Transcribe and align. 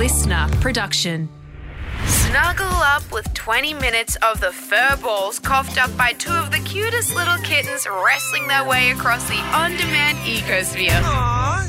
listener 0.00 0.48
production. 0.62 1.28
Snuggle 2.06 2.64
up 2.64 3.02
with 3.12 3.30
20 3.34 3.74
minutes 3.74 4.16
of 4.22 4.40
the 4.40 4.50
fur 4.50 4.96
balls 5.02 5.38
coughed 5.38 5.76
up 5.76 5.94
by 5.94 6.14
two 6.14 6.32
of 6.32 6.50
the 6.50 6.58
cutest 6.60 7.14
little 7.14 7.36
kittens 7.42 7.86
wrestling 7.86 8.48
their 8.48 8.66
way 8.66 8.92
across 8.92 9.28
the 9.28 9.36
on 9.54 9.72
demand 9.72 10.16
ecosphere. 10.20 10.98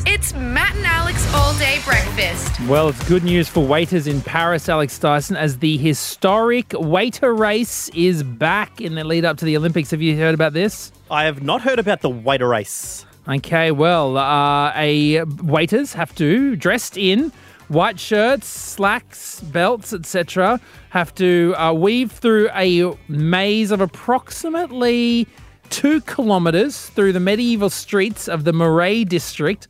It's 0.08 0.34
Matt 0.34 0.74
and 0.78 0.86
Alex 0.86 1.30
all 1.34 1.54
day 1.60 1.82
breakfast. 1.84 2.58
Well, 2.70 2.88
it's 2.88 3.06
good 3.10 3.26
news 3.26 3.50
for 3.50 3.68
waiters 3.68 4.08
in 4.08 4.22
Paris, 4.22 4.70
Alex 4.70 4.98
Dyson, 4.98 5.36
as 5.36 5.58
the 5.58 5.76
historic 5.76 6.72
waiter 6.72 7.36
race 7.36 7.90
is 7.90 8.24
back 8.24 8.80
in 8.80 8.96
the 8.96 9.04
lead 9.04 9.26
up 9.26 9.40
to 9.40 9.46
the 9.46 9.58
Olympics. 9.58 9.92
Have 9.92 10.02
you 10.02 10.16
heard 10.16 10.36
about 10.36 10.54
this? 10.54 10.94
I 11.10 11.26
have 11.26 11.44
not 11.44 11.64
heard 11.64 11.80
about 11.80 12.00
the 12.00 12.10
waiter 12.10 12.48
race. 12.48 13.06
Okay, 13.28 13.72
well, 13.72 14.16
uh, 14.16 14.72
a 14.74 15.24
waiters 15.44 15.94
have 15.94 16.16
to 16.16 16.56
dressed 16.56 16.98
in 16.98 17.34
white 17.72 18.00
shirts, 18.00 18.48
slacks, 18.48 19.40
belts, 19.42 19.94
etc. 19.94 20.60
Have 20.90 21.14
to 21.16 21.54
uh, 21.58 21.74
weave 21.74 22.12
through 22.12 22.50
a 22.54 22.94
maze 23.08 23.72
of 23.72 23.82
approximately 23.82 25.28
two 25.70 26.02
kilometers 26.02 26.88
through 26.88 27.14
the 27.14 27.20
medieval 27.20 27.70
streets 27.70 28.28
of 28.28 28.44
the 28.44 28.54
Marais 28.54 29.06
district. 29.06 29.68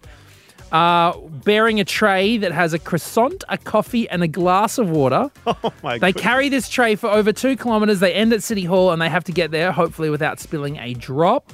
Uh, 0.72 1.18
bearing 1.44 1.82
a 1.82 1.84
tray 1.84 2.38
that 2.38 2.54
has 2.54 2.74
a 2.74 2.80
croissant, 2.80 3.44
a 3.50 3.58
coffee, 3.58 4.08
and 4.10 4.24
a 4.24 4.28
glass 4.28 4.78
of 4.78 4.90
water. 4.90 5.30
Oh 5.46 5.74
my 5.84 5.98
They 5.98 6.14
goodness. 6.14 6.24
carry 6.24 6.48
this 6.50 6.70
tray 6.70 6.96
for 6.96 7.10
over 7.10 7.34
two 7.34 7.58
kilometers. 7.58 8.00
They 8.00 8.14
end 8.14 8.32
at 8.32 8.42
City 8.42 8.64
Hall 8.64 8.92
and 8.92 9.02
they 9.02 9.10
have 9.10 9.26
to 9.26 9.34
get 9.34 9.52
there, 9.52 9.74
hopefully, 9.74 10.10
without 10.10 10.40
spilling 10.40 10.78
a 10.78 10.94
drop. 10.94 11.52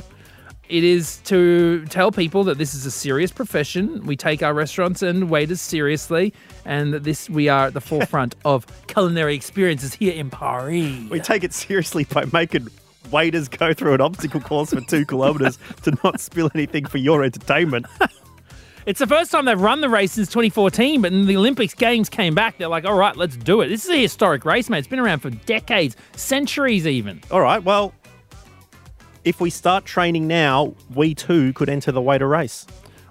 It 0.70 0.84
is 0.84 1.18
to 1.26 1.86
tell 1.86 2.12
people 2.12 2.44
that 2.46 2.58
this 2.58 2.74
is 2.74 2.86
a 2.86 2.92
serious 2.92 3.32
profession. 3.32 4.06
We 4.06 4.18
take 4.18 4.44
our 4.44 4.54
restaurants 4.54 5.02
and 5.02 5.30
waiters 5.30 5.62
seriously, 5.62 6.34
and 6.66 6.94
that 6.94 7.04
this 7.04 7.30
we 7.30 7.48
are 7.48 7.68
at 7.68 7.74
the 7.74 7.82
forefront 7.82 8.36
of 8.46 8.66
culinary 8.88 9.36
experiences 9.36 9.94
here 9.94 10.14
in 10.14 10.30
Paris. 10.30 11.10
We 11.10 11.20
take 11.22 11.44
it 11.44 11.54
seriously 11.54 12.04
by 12.04 12.26
making 12.34 12.68
waiters 13.12 13.48
go 13.48 13.74
through 13.74 13.94
an 13.94 14.02
obstacle 14.02 14.42
course 14.42 14.74
for 14.74 14.82
two 14.82 15.06
kilometres 15.06 15.58
to 15.84 15.98
not 16.04 16.20
spill 16.20 16.52
anything 16.54 16.86
for 16.86 16.98
your 16.98 17.24
entertainment. 17.24 17.86
It's 18.88 19.00
the 19.00 19.08
first 19.08 19.32
time 19.32 19.44
they've 19.44 19.60
run 19.60 19.82
the 19.82 19.90
race 19.90 20.14
since 20.14 20.30
2014, 20.30 21.02
but 21.02 21.12
when 21.12 21.26
the 21.26 21.36
Olympics 21.36 21.74
Games 21.74 22.08
came 22.08 22.34
back, 22.34 22.58
they're 22.58 22.70
like, 22.70 22.86
all 22.86 22.96
right, 22.96 23.18
let's 23.18 23.36
do 23.36 23.60
it. 23.60 23.68
This 23.68 23.84
is 23.84 23.92
a 23.92 24.02
historic 24.02 24.46
race, 24.46 24.70
mate. 24.70 24.78
It's 24.78 24.88
been 24.88 25.00
around 25.00 25.20
for 25.20 25.30
decades, 25.30 25.98
centuries 26.16 26.88
even. 26.88 27.20
All 27.30 27.42
right, 27.42 27.62
well, 27.62 27.94
if 29.28 29.42
we 29.42 29.50
start 29.50 29.84
training 29.84 30.26
now, 30.26 30.74
we 30.96 31.14
too 31.14 31.52
could 31.52 31.68
enter 31.68 31.92
the 31.92 32.02
waiter 32.02 32.28
race. 32.28 32.66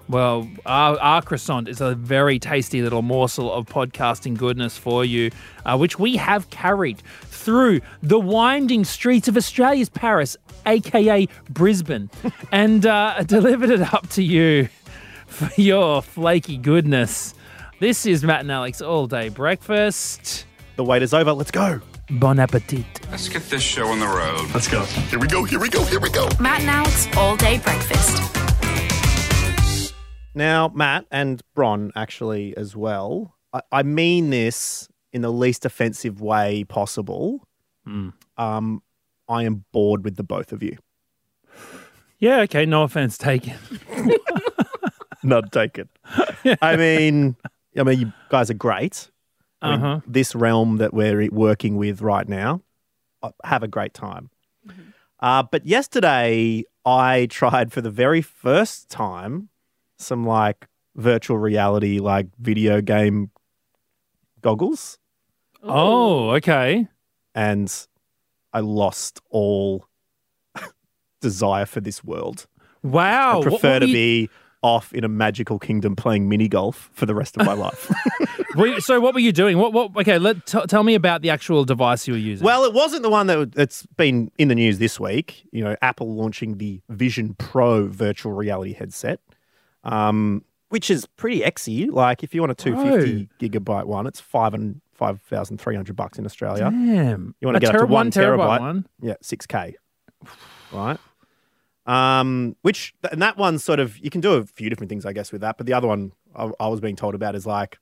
Well, 0.09 0.49
our, 0.65 0.97
our 0.99 1.21
croissant 1.21 1.67
is 1.67 1.79
a 1.79 1.93
very 1.93 2.39
tasty 2.39 2.81
little 2.81 3.03
morsel 3.03 3.53
of 3.53 3.67
podcasting 3.67 4.35
goodness 4.35 4.77
for 4.77 5.05
you, 5.05 5.29
uh, 5.63 5.77
which 5.77 5.99
we 5.99 6.15
have 6.15 6.49
carried 6.49 7.03
through 7.25 7.81
the 8.01 8.17
winding 8.17 8.83
streets 8.83 9.27
of 9.27 9.37
Australia's 9.37 9.89
Paris, 9.89 10.35
aka 10.65 11.27
Brisbane, 11.49 12.09
and 12.51 12.85
uh, 12.87 13.21
delivered 13.23 13.69
it 13.69 13.93
up 13.93 14.09
to 14.11 14.23
you 14.23 14.69
for 15.27 15.49
your 15.61 16.01
flaky 16.01 16.57
goodness. 16.57 17.35
This 17.79 18.07
is 18.07 18.23
Matt 18.23 18.39
and 18.39 18.51
Alex 18.51 18.81
all 18.81 19.05
day 19.05 19.29
breakfast. 19.29 20.47
The 20.77 20.83
waiter's 20.83 21.13
over. 21.13 21.33
Let's 21.33 21.51
go. 21.51 21.81
Bon 22.09 22.39
appetit. 22.39 22.85
Let's 23.11 23.27
get 23.27 23.43
this 23.49 23.61
show 23.61 23.87
on 23.87 23.99
the 23.99 24.07
road. 24.07 24.49
Let's 24.53 24.69
go. 24.69 24.83
Here 24.83 25.19
we 25.19 25.27
go, 25.27 25.43
here 25.43 25.59
we 25.59 25.69
go, 25.69 25.83
here 25.83 25.99
we 25.99 26.09
go. 26.09 26.29
Matt 26.39 26.61
and 26.61 26.69
Alex 26.69 27.07
all 27.17 27.35
day 27.35 27.59
breakfast. 27.59 28.23
Now, 30.33 30.69
Matt 30.69 31.05
and 31.11 31.41
Bron, 31.53 31.91
actually, 31.95 32.55
as 32.55 32.75
well. 32.75 33.35
I, 33.51 33.61
I 33.71 33.83
mean 33.83 34.29
this 34.29 34.87
in 35.11 35.21
the 35.21 35.31
least 35.31 35.65
offensive 35.65 36.21
way 36.21 36.63
possible. 36.63 37.45
Um, 37.85 38.81
I 39.27 39.43
am 39.43 39.65
bored 39.73 40.03
with 40.03 40.15
the 40.15 40.23
both 40.23 40.51
of 40.51 40.63
you. 40.63 40.77
Yeah, 42.19 42.39
okay, 42.41 42.65
no 42.65 42.83
offense 42.83 43.17
taken. 43.17 43.55
Not 45.23 45.51
taken. 45.51 45.89
I 46.61 46.75
mean, 46.77 47.35
I 47.77 47.83
mean, 47.83 47.99
you 47.99 48.13
guys 48.29 48.49
are 48.49 48.55
great. 48.55 49.09
I 49.61 49.71
mean, 49.71 49.81
Uh-huh. 49.85 49.99
This 50.07 50.35
realm 50.35 50.77
that 50.77 50.93
we're 50.93 51.29
working 51.31 51.77
with 51.77 52.01
right 52.01 52.27
now, 52.27 52.61
uh, 53.23 53.31
have 53.43 53.63
a 53.63 53.67
great 53.67 53.93
time. 53.93 54.29
Uh, 55.19 55.43
but 55.43 55.65
yesterday, 55.65 56.63
I 56.85 57.25
tried 57.31 57.71
for 57.71 57.81
the 57.81 57.89
very 57.91 58.21
first 58.21 58.89
time 58.89 59.49
some 59.97 60.25
like 60.25 60.67
virtual 60.95 61.37
reality, 61.39 61.99
like 61.99 62.27
video 62.39 62.81
game 62.81 63.31
goggles, 64.41 64.99
Oh, 65.63 66.29
okay. 66.35 66.87
and 67.33 67.87
I 68.53 68.59
lost 68.59 69.21
all 69.31 69.87
desire 71.21 71.65
for 71.65 71.81
this 71.81 72.03
world. 72.03 72.45
Wow. 72.83 73.39
I 73.39 73.43
prefer 73.43 73.79
to 73.79 73.87
you- 73.87 73.93
be 73.93 74.29
off 74.67 74.93
in 74.93 75.03
a 75.03 75.07
magical 75.07 75.57
kingdom 75.59 75.95
playing 75.95 76.27
mini 76.29 76.47
golf 76.47 76.89
for 76.93 77.05
the 77.05 77.15
rest 77.15 77.37
of 77.37 77.45
my 77.45 77.53
life. 77.53 77.91
Were- 78.55 78.79
so 78.81 78.99
what 78.99 79.13
were 79.13 79.19
you 79.19 79.31
doing? 79.31 79.57
What? 79.57 79.71
What? 79.73 79.95
Okay, 79.97 80.17
let 80.17 80.45
t- 80.45 80.65
tell 80.67 80.83
me 80.83 80.95
about 80.95 81.21
the 81.21 81.29
actual 81.29 81.63
device 81.65 82.07
you 82.07 82.13
were 82.13 82.19
using. 82.19 82.45
well, 82.45 82.63
it 82.63 82.73
wasn't 82.73 83.03
the 83.03 83.09
one 83.09 83.27
that 83.27 83.51
that's 83.53 83.85
been 83.97 84.31
in 84.37 84.47
the 84.47 84.55
news 84.55 84.79
this 84.79 84.99
week. 84.99 85.45
You 85.51 85.63
know, 85.63 85.75
Apple 85.81 86.13
launching 86.15 86.57
the 86.57 86.81
Vision 86.89 87.35
Pro 87.35 87.87
virtual 87.87 88.33
reality 88.33 88.73
headset, 88.73 89.19
um, 89.83 90.43
which 90.69 90.89
is 90.89 91.05
pretty 91.05 91.41
exy. 91.41 91.91
Like, 91.91 92.23
if 92.23 92.33
you 92.33 92.41
want 92.41 92.51
a 92.51 92.55
two 92.55 92.75
fifty 92.75 93.29
gigabyte 93.39 93.85
one, 93.85 94.07
it's 94.07 94.19
five 94.19 94.53
and 94.53 94.81
five 94.93 95.21
thousand 95.21 95.59
three 95.61 95.75
hundred 95.75 95.95
bucks 95.95 96.17
in 96.17 96.25
Australia. 96.25 96.63
Damn. 96.71 97.35
You 97.39 97.47
want 97.47 97.55
to 97.55 97.59
get 97.59 97.69
up 97.69 97.73
to 97.73 97.77
tera- 97.79 97.87
one 97.87 98.11
terabyte? 98.11 98.59
one? 98.59 98.87
Yeah, 99.01 99.15
six 99.21 99.45
k. 99.45 99.75
Right. 100.71 100.97
Um, 101.87 102.57
which 102.63 102.93
and 103.11 103.21
that 103.21 103.37
one 103.37 103.59
sort 103.59 103.79
of 103.79 103.97
you 103.99 104.09
can 104.09 104.19
do 104.21 104.33
a 104.33 104.43
few 104.43 104.69
different 104.69 104.89
things, 104.89 105.05
I 105.05 105.13
guess, 105.13 105.31
with 105.31 105.41
that. 105.41 105.57
But 105.57 105.65
the 105.65 105.73
other 105.73 105.87
one 105.87 106.11
I, 106.35 106.51
I 106.59 106.67
was 106.67 106.81
being 106.81 106.97
told 106.97 107.15
about 107.15 107.33
is 107.33 107.45
like 107.45 107.79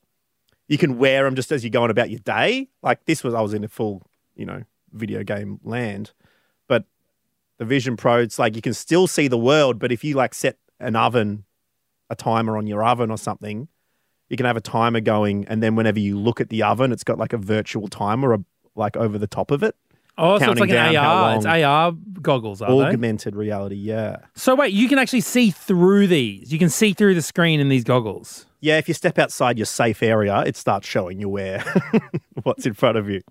you 0.68 0.78
can 0.78 0.98
wear 0.98 1.24
them 1.24 1.36
just 1.36 1.52
as 1.52 1.64
you're 1.64 1.72
going 1.72 1.92
about 1.92 2.10
your 2.12 2.20
day. 2.20 2.70
Like 2.84 3.06
this 3.06 3.24
was 3.24 3.34
I 3.34 3.42
was 3.42 3.54
in 3.54 3.64
a 3.64 3.68
full, 3.68 4.04
you 4.36 4.46
know, 4.46 4.64
video 4.92 5.24
game 5.24 5.60
land, 5.64 6.14
but 6.68 6.86
the 7.58 7.66
Vision 7.66 7.98
Pro, 7.98 8.20
it's 8.20 8.38
like 8.38 8.56
you 8.56 8.62
can 8.62 8.74
still 8.74 9.08
see 9.08 9.28
the 9.28 9.38
world, 9.38 9.80
but 9.80 9.92
if 9.92 10.04
you 10.04 10.16
like 10.16 10.34
set 10.34 10.58
an 10.80 10.96
oven, 10.96 11.46
a 12.10 12.16
timer 12.16 12.58
on 12.58 12.68
your 12.68 12.84
oven 12.84 13.10
or 13.10 13.18
something, 13.18 13.68
you 14.30 14.38
can 14.38 14.46
have 14.46 14.58
a 14.58 14.62
timer 14.62 15.02
going, 15.02 15.46
and 15.48 15.62
then 15.62 15.76
whenever 15.76 16.00
you 16.00 16.18
look 16.18 16.42
at 16.42 16.50
the 16.50 16.64
oven, 16.64 16.92
it's 16.92 17.04
got 17.04 17.18
like 17.18 17.34
a 17.34 17.38
virtual 17.38 17.88
timer, 17.88 18.38
like 18.76 18.98
over 18.98 19.18
the 19.18 19.28
top 19.28 19.52
of 19.52 19.64
it. 19.64 19.76
Oh, 20.18 20.40
so 20.40 20.52
it's 20.52 20.60
like 20.62 20.70
an 20.70 20.96
AR. 20.96 21.36
It's 21.36 21.46
AR 21.46 21.92
goggles, 22.22 22.62
are 22.62 22.70
they? 22.70 22.86
Augmented 22.88 23.36
reality, 23.36 23.76
yeah. 23.76 24.18
So 24.36 24.56
wait, 24.56 24.74
you 24.74 24.88
can 24.88 24.98
actually 24.98 25.22
see 25.22 25.52
through 25.52 26.08
these. 26.08 26.52
You 26.54 26.60
can 26.60 26.70
see 26.70 26.94
through 26.94 27.16
the 27.16 27.22
screen 27.22 27.60
in 27.60 27.70
these 27.70 27.84
goggles. 27.84 28.46
Yeah, 28.62 28.78
if 28.78 28.88
you 28.88 28.94
step 28.94 29.20
outside 29.20 29.58
your 29.58 29.66
safe 29.66 30.02
area, 30.02 30.40
it 30.42 30.56
starts 30.56 30.88
showing 30.88 31.20
you 31.20 31.30
where 31.30 31.64
what's 32.44 32.66
in 32.66 32.74
front 32.74 32.98
of 32.98 33.10
you. 33.10 33.22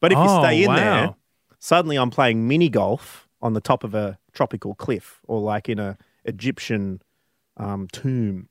But 0.00 0.12
if 0.12 0.18
you 0.18 0.24
Oh, 0.26 0.42
stay 0.42 0.62
in 0.62 0.68
wow. 0.68 0.76
there, 0.76 1.14
suddenly 1.58 1.96
I'm 1.96 2.10
playing 2.10 2.46
mini 2.46 2.68
golf 2.68 3.28
on 3.42 3.54
the 3.54 3.60
top 3.60 3.82
of 3.84 3.94
a 3.94 4.18
tropical 4.32 4.74
cliff 4.74 5.20
or 5.26 5.40
like 5.40 5.68
in 5.68 5.78
a 5.78 5.98
Egyptian 6.24 7.02
um, 7.56 7.88
tomb 7.92 8.48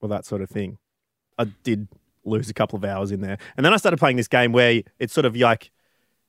or 0.00 0.08
that 0.08 0.24
sort 0.26 0.42
of 0.42 0.50
thing. 0.50 0.78
I 1.38 1.44
did 1.64 1.88
lose 2.24 2.48
a 2.48 2.54
couple 2.54 2.76
of 2.76 2.84
hours 2.84 3.10
in 3.10 3.20
there. 3.20 3.36
And 3.56 3.66
then 3.66 3.72
I 3.74 3.76
started 3.78 3.96
playing 3.96 4.16
this 4.16 4.28
game 4.28 4.52
where 4.52 4.82
it's 5.00 5.12
sort 5.12 5.24
of 5.24 5.34
like 5.36 5.71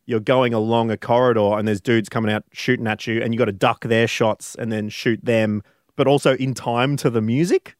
you're 0.05 0.19
going 0.19 0.53
along 0.53 0.91
a 0.91 0.97
corridor 0.97 1.57
and 1.57 1.67
there's 1.67 1.81
dudes 1.81 2.09
coming 2.09 2.31
out 2.31 2.43
shooting 2.51 2.87
at 2.87 3.07
you 3.07 3.21
and 3.21 3.33
you 3.33 3.37
got 3.37 3.45
to 3.45 3.51
duck 3.51 3.85
their 3.85 4.07
shots 4.07 4.55
and 4.55 4.71
then 4.71 4.89
shoot 4.89 5.23
them, 5.23 5.63
but 5.95 6.07
also 6.07 6.35
in 6.35 6.53
time 6.53 6.97
to 6.97 7.09
the 7.09 7.21
music. 7.21 7.75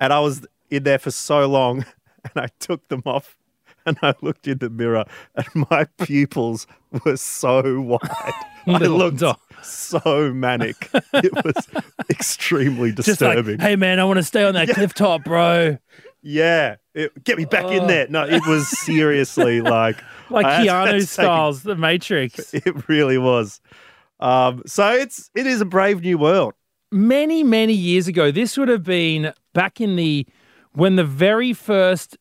And 0.00 0.12
I 0.12 0.20
was 0.20 0.46
in 0.70 0.84
there 0.84 0.98
for 0.98 1.10
so 1.10 1.46
long 1.46 1.84
and 2.24 2.32
I 2.44 2.48
took 2.58 2.88
them 2.88 3.02
off 3.04 3.36
and 3.84 3.98
I 4.02 4.14
looked 4.20 4.48
in 4.48 4.58
the 4.58 4.70
mirror 4.70 5.04
and 5.34 5.46
my 5.70 5.84
pupils 5.98 6.66
were 7.04 7.16
so 7.16 7.80
wide. 7.80 8.32
I 8.66 8.78
looked 8.78 9.22
so 9.64 10.32
manic. 10.32 10.88
It 11.12 11.32
was 11.44 11.68
extremely 12.08 12.92
Just 12.92 13.08
like, 13.08 13.36
disturbing. 13.36 13.58
hey 13.58 13.76
man, 13.76 13.98
I 13.98 14.04
want 14.04 14.18
to 14.18 14.22
stay 14.22 14.44
on 14.44 14.54
that 14.54 14.68
cliff 14.68 14.94
top, 14.94 15.24
bro. 15.24 15.78
Yeah, 16.22 16.76
it, 16.94 17.24
get 17.24 17.36
me 17.36 17.44
back 17.44 17.64
in 17.64 17.80
oh. 17.80 17.86
there. 17.88 18.06
No, 18.08 18.24
it 18.24 18.46
was 18.46 18.68
seriously 18.68 19.60
like 19.60 19.96
Like 20.32 20.46
I 20.46 20.54
had 20.56 20.64
to- 20.64 20.70
had 20.72 20.84
to 20.86 20.92
Keanu 20.98 21.08
styles, 21.08 21.62
The 21.62 21.76
Matrix. 21.76 22.52
It 22.54 22.88
really 22.88 23.18
was. 23.18 23.60
Um, 24.20 24.62
so 24.66 24.90
it's 24.92 25.30
it 25.34 25.46
is 25.46 25.60
a 25.60 25.64
brave 25.64 26.00
new 26.02 26.16
world. 26.18 26.54
many 26.92 27.42
many 27.42 27.72
years 27.72 28.06
ago 28.06 28.30
this 28.30 28.56
would 28.56 28.68
have 28.68 28.84
been 28.84 29.32
back 29.54 29.80
in 29.80 29.96
the 29.96 30.26
when 30.72 30.96
the 30.96 31.04
very 31.04 31.52
first 31.54 32.16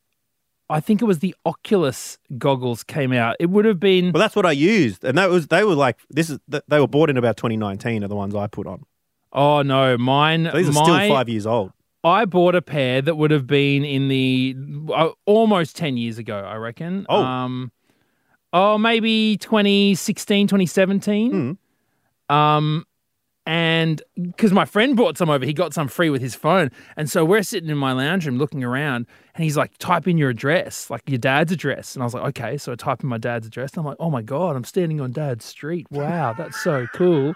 i 0.69 0.80
think 0.80 1.02
it 1.02 1.06
was 1.06 1.19
the 1.19 1.36
oculus 1.46 2.18
goggles 2.38 2.81
came 2.84 3.12
out 3.12 3.36
it 3.40 3.50
would 3.50 3.66
have 3.66 3.80
been 3.81 4.12
Well, 4.13 4.22
that's 4.22 4.36
what 4.36 4.46
I 4.46 4.54
used, 4.54 5.04
and 5.04 5.18
that 5.18 5.30
was 5.30 5.48
they 5.48 5.63
were 5.66 5.75
like 5.75 5.98
this 6.10 6.30
is 6.30 6.40
they 6.48 6.80
were 6.80 6.88
bought 6.88 7.10
in 7.10 7.18
about 7.18 7.36
2019 7.38 8.04
are 8.04 8.08
the 8.08 8.16
ones 8.16 8.34
I 8.34 8.48
put 8.48 8.66
on. 8.66 8.84
oh 9.34 9.62
no 9.62 9.98
mine 9.98 10.44
These 10.56 10.69
are 10.69 10.72
my, 10.72 10.84
still 10.84 11.16
five 11.16 11.28
years 11.30 11.46
old. 11.46 11.72
I 12.04 12.25
bought 12.25 12.56
a 12.56 12.62
pair 12.63 13.02
that 13.04 13.16
would 13.16 13.30
have 13.31 13.46
been 13.46 13.84
in 13.86 14.08
the 14.08 14.56
uh, 14.92 15.10
almost 15.28 15.75
10 15.75 15.98
years 15.98 16.18
ago, 16.18 16.36
I 16.40 16.56
reckon. 16.56 17.06
Oh. 17.10 17.22
Um, 17.22 17.72
oh, 18.53 18.77
maybe 18.77 19.38
2016, 19.38 20.48
2017. 20.48 21.57
Um, 22.30 22.86
and 23.48 24.01
because 24.15 24.51
my 24.51 24.65
friend 24.65 24.95
brought 24.95 25.18
some 25.18 25.30
over, 25.30 25.44
he 25.45 25.53
got 25.53 25.74
some 25.74 25.88
free 25.88 26.09
with 26.09 26.21
his 26.21 26.36
phone. 26.36 26.69
And 26.95 27.09
so 27.09 27.25
we're 27.25 27.42
sitting 27.42 27.69
in 27.69 27.77
my 27.77 27.92
lounge 27.92 28.25
room 28.25 28.38
looking 28.38 28.63
around, 28.63 29.07
and 29.33 29.44
he's 29.44 29.57
like, 29.57 29.77
type 29.80 30.07
in 30.07 30.18
your 30.18 30.30
address, 30.30 30.89
like 30.89 31.01
your 31.09 31.18
dad's 31.18 31.51
address. 31.51 31.95
And 31.95 32.03
I 32.03 32.06
was 32.06 32.13
like, 32.13 32.24
okay. 32.30 32.57
So 32.57 32.71
I 32.71 32.75
type 32.75 33.01
in 33.01 33.09
my 33.09 33.18
dad's 33.18 33.48
address, 33.48 33.71
and 33.74 33.80
I'm 33.80 33.86
like, 33.86 33.98
oh 34.00 34.12
my 34.12 34.21
God, 34.21 34.56
I'm 34.56 34.63
standing 34.63 35.01
on 35.01 35.12
dad's 35.12 35.44
street. 35.44 35.88
Wow, 35.89 36.33
that's 36.38 36.62
so 36.62 36.86
cool. 36.94 37.33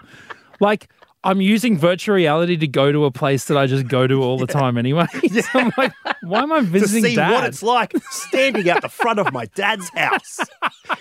Like, 0.60 0.88
I'm 1.26 1.40
using 1.40 1.76
virtual 1.76 2.14
reality 2.14 2.56
to 2.56 2.68
go 2.68 2.92
to 2.92 3.04
a 3.04 3.10
place 3.10 3.46
that 3.46 3.56
I 3.56 3.66
just 3.66 3.88
go 3.88 4.06
to 4.06 4.22
all 4.22 4.38
the 4.38 4.46
time 4.46 4.78
anyway. 4.78 5.06
So 5.28 5.42
I'm 5.54 5.72
like, 5.76 5.92
why 6.22 6.40
am 6.42 6.52
I 6.52 6.60
visiting 6.60 7.02
to 7.02 7.08
see 7.10 7.16
dad? 7.16 7.32
what 7.32 7.44
it's 7.44 7.62
like 7.62 7.92
standing 8.10 8.70
out 8.70 8.82
the 8.82 8.88
front 8.88 9.18
of 9.18 9.32
my 9.32 9.46
dad's 9.54 9.88
house. 9.90 10.38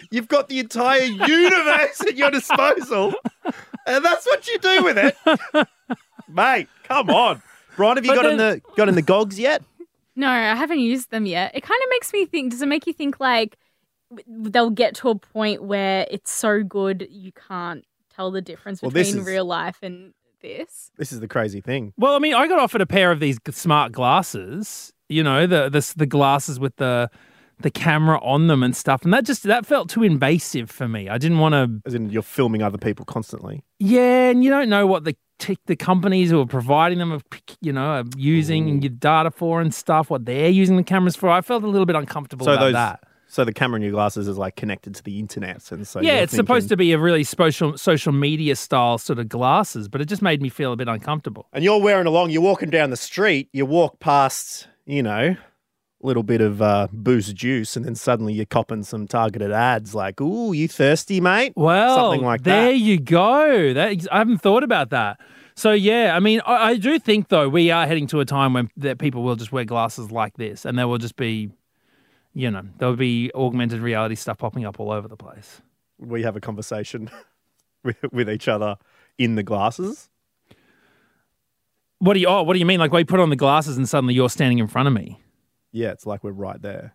You've 0.10 0.28
got 0.28 0.50
the 0.50 0.60
entire 0.60 1.04
universe 1.04 2.02
at 2.02 2.16
your 2.18 2.32
disposal, 2.32 3.14
and 3.88 4.04
that's 4.04 4.26
what 4.26 4.48
you 4.48 4.58
do 4.60 4.84
with 4.84 4.98
it, 4.98 5.68
mate. 6.28 6.68
Come 6.84 7.10
on, 7.12 7.42
Brian. 7.76 7.98
Have 7.98 8.06
you 8.06 8.12
But 8.12 8.22
got 8.22 8.32
in 8.32 8.38
the 8.38 8.62
got 8.76 8.90
in 8.90 8.96
the 8.96 9.02
gogs 9.02 9.40
yet? 9.40 9.62
No, 10.16 10.28
I 10.30 10.56
haven't 10.56 10.80
used 10.80 11.12
them 11.12 11.26
yet. 11.26 11.52
It 11.56 11.62
kind 11.62 11.82
of 11.84 11.90
makes 11.92 12.12
me 12.14 12.26
think. 12.26 12.52
Does 12.52 12.62
it 12.62 12.68
make 12.68 12.88
you 12.88 12.94
think 12.94 13.20
like 13.20 13.58
they'll 14.28 14.70
get 14.70 14.96
to 14.96 15.10
a 15.10 15.16
point 15.16 15.64
where 15.64 16.08
it's 16.10 16.32
so 16.32 16.64
good 16.64 17.08
you 17.10 17.32
can't 17.32 17.86
tell 18.16 18.32
the 18.32 18.42
difference 18.42 18.82
Well, 18.82 18.92
this 18.92 19.08
between 19.10 19.22
is- 19.22 19.28
real 19.28 19.46
life 19.46 19.78
and 19.82 20.14
this? 20.42 20.92
This 20.98 21.12
is 21.12 21.20
the 21.20 21.28
crazy 21.28 21.62
thing. 21.62 21.94
Well, 21.98 22.16
I 22.16 22.20
mean, 22.20 22.34
I 22.34 22.48
got 22.48 22.60
offered 22.60 22.82
a 22.82 22.86
pair 22.86 23.12
of 23.12 23.20
these 23.20 23.38
smart 23.52 23.92
glasses. 23.92 24.94
You 25.10 25.24
know, 25.24 25.46
the 25.48 25.70
the 25.70 25.94
the 25.98 26.06
glasses 26.06 26.60
with 26.60 26.76
the 26.78 27.10
the 27.62 27.72
camera 27.72 28.20
on 28.22 28.48
them 28.48 28.64
and 28.64 28.76
stuff, 28.76 29.04
and 29.04 29.14
that 29.14 29.24
just 29.26 29.44
that 29.44 29.66
felt 29.66 29.90
too 29.90 30.04
invasive 30.04 30.70
for 30.70 30.88
me. 30.88 31.08
I 31.10 31.18
didn't 31.18 31.40
want 31.40 31.54
to. 31.54 31.82
As 31.88 31.94
in, 31.94 32.10
you're 32.10 32.22
filming 32.22 32.62
other 32.62 32.78
people 32.78 33.06
constantly. 33.06 33.64
Yeah, 33.80 34.30
and 34.30 34.44
you 34.44 34.50
don't 34.50 34.68
know 34.70 34.86
what 34.88 35.04
the 35.06 35.16
t- 35.40 35.58
the 35.68 35.76
companies 35.76 36.32
who 36.32 36.42
are 36.42 36.46
providing 36.48 36.98
them, 36.98 37.14
are, 37.14 37.22
you 37.62 37.72
know, 37.72 37.86
are 37.86 38.04
using 38.18 38.82
your 38.82 38.90
data 38.90 39.32
for 39.32 39.62
and 39.62 39.74
stuff. 39.74 40.10
What 40.10 40.26
they're 40.26 40.50
using 40.50 40.76
the 40.76 40.84
cameras 40.84 41.16
for. 41.16 41.30
I 41.30 41.42
felt 41.42 41.64
a 41.64 41.68
little 41.68 41.86
bit 41.86 41.96
uncomfortable 41.96 42.46
So 42.46 42.54
about 42.54 42.62
those, 42.66 42.74
that. 42.74 43.04
So 43.36 43.44
the 43.44 43.52
camera 43.52 43.76
in 43.76 43.82
your 43.82 43.92
glasses 43.92 44.30
is 44.30 44.38
like 44.38 44.56
connected 44.56 44.96
to 44.96 45.04
the 45.04 45.20
internet, 45.20 45.70
and 45.74 45.86
so 45.86 46.00
yeah, 46.00 46.14
you're 46.14 46.24
it's 46.24 46.34
supposed 46.34 46.70
to 46.70 46.78
be 46.78 46.94
a 46.94 46.98
really 46.98 47.26
social 47.26 47.78
social 47.78 48.14
media 48.14 48.56
style 48.56 48.98
sort 48.98 49.20
of 49.20 49.28
glasses, 49.28 49.90
but 49.90 50.00
it 50.00 50.06
just 50.06 50.22
made 50.22 50.42
me 50.42 50.48
feel 50.48 50.72
a 50.72 50.78
bit 50.78 50.88
uncomfortable. 50.88 51.46
And 51.52 51.62
you're 51.62 51.82
wearing 51.82 52.08
along. 52.08 52.30
You're 52.30 52.42
walking 52.42 52.70
down 52.70 52.92
the 52.92 52.98
street. 52.98 53.50
You 53.52 53.66
walk 53.66 54.00
past, 54.00 54.70
you 54.86 55.04
know, 55.04 55.36
a 55.36 56.08
little 56.08 56.24
bit 56.24 56.40
of 56.40 56.62
uh, 56.62 56.88
booze 56.94 57.34
juice, 57.34 57.76
and 57.76 57.84
then 57.84 57.96
suddenly 57.96 58.34
you're 58.34 58.46
copping 58.46 58.84
some 58.84 59.06
targeted 59.06 59.52
ads 59.52 59.94
like, 59.94 60.22
"Ooh, 60.22 60.54
you 60.54 60.70
thirsty, 60.70 61.20
mate?" 61.20 61.52
Well, 61.58 61.98
something 61.98 62.26
like 62.26 62.44
there 62.44 62.62
that. 62.62 62.68
There 62.68 62.74
you 62.74 63.00
go. 63.02 63.74
That 63.74 64.08
I 64.14 64.20
haven't 64.20 64.38
thought 64.38 64.64
about 64.64 64.92
that. 64.92 65.20
So 65.58 65.74
yeah, 65.74 66.16
I 66.16 66.22
mean, 66.22 66.40
I, 66.46 66.70
I 66.70 66.78
do 66.78 67.00
think 67.00 67.28
though 67.28 67.50
we 67.50 67.70
are 67.70 67.86
heading 67.86 68.08
to 68.08 68.22
a 68.22 68.26
time 68.26 68.54
when 68.54 68.70
that 68.78 68.98
people 68.98 69.24
will 69.24 69.36
just 69.36 69.52
wear 69.52 69.66
glasses 69.66 70.10
like 70.10 70.38
this, 70.38 70.64
and 70.64 70.80
there 70.80 70.88
will 70.88 71.00
just 71.00 71.18
be, 71.18 71.50
you 72.36 72.52
know, 72.52 72.64
there 72.78 72.90
will 72.90 72.98
be 72.98 73.32
augmented 73.34 73.80
reality 73.80 74.16
stuff 74.16 74.38
popping 74.38 74.66
up 74.66 74.80
all 74.80 74.92
over 74.92 75.08
the 75.08 75.16
place. 75.16 75.62
We 75.98 76.24
have 76.24 76.36
a 76.36 76.42
conversation 76.42 77.10
with, 77.84 77.98
with 78.12 78.30
each 78.30 78.48
other 78.48 78.76
in 79.18 79.36
the 79.36 79.44
glasses. 79.44 80.10
What 82.00 82.14
do 82.14 82.20
you? 82.20 82.28
Oh, 82.28 82.44
what 82.44 82.54
do 82.54 82.60
you 82.60 82.66
mean? 82.66 82.80
Like, 82.80 82.92
you 82.92 83.06
put 83.06 83.22
on 83.22 83.30
the 83.30 83.38
glasses 83.38 83.78
and 83.78 83.88
suddenly 83.88 84.14
you're 84.14 84.30
standing 84.30 84.60
in 84.60 84.68
front 84.68 84.88
of 84.88 84.94
me? 84.94 85.22
Yeah, 85.72 85.92
it's 85.92 86.06
like 86.06 86.24
we're 86.24 86.32
right 86.32 86.62
there. 86.62 86.94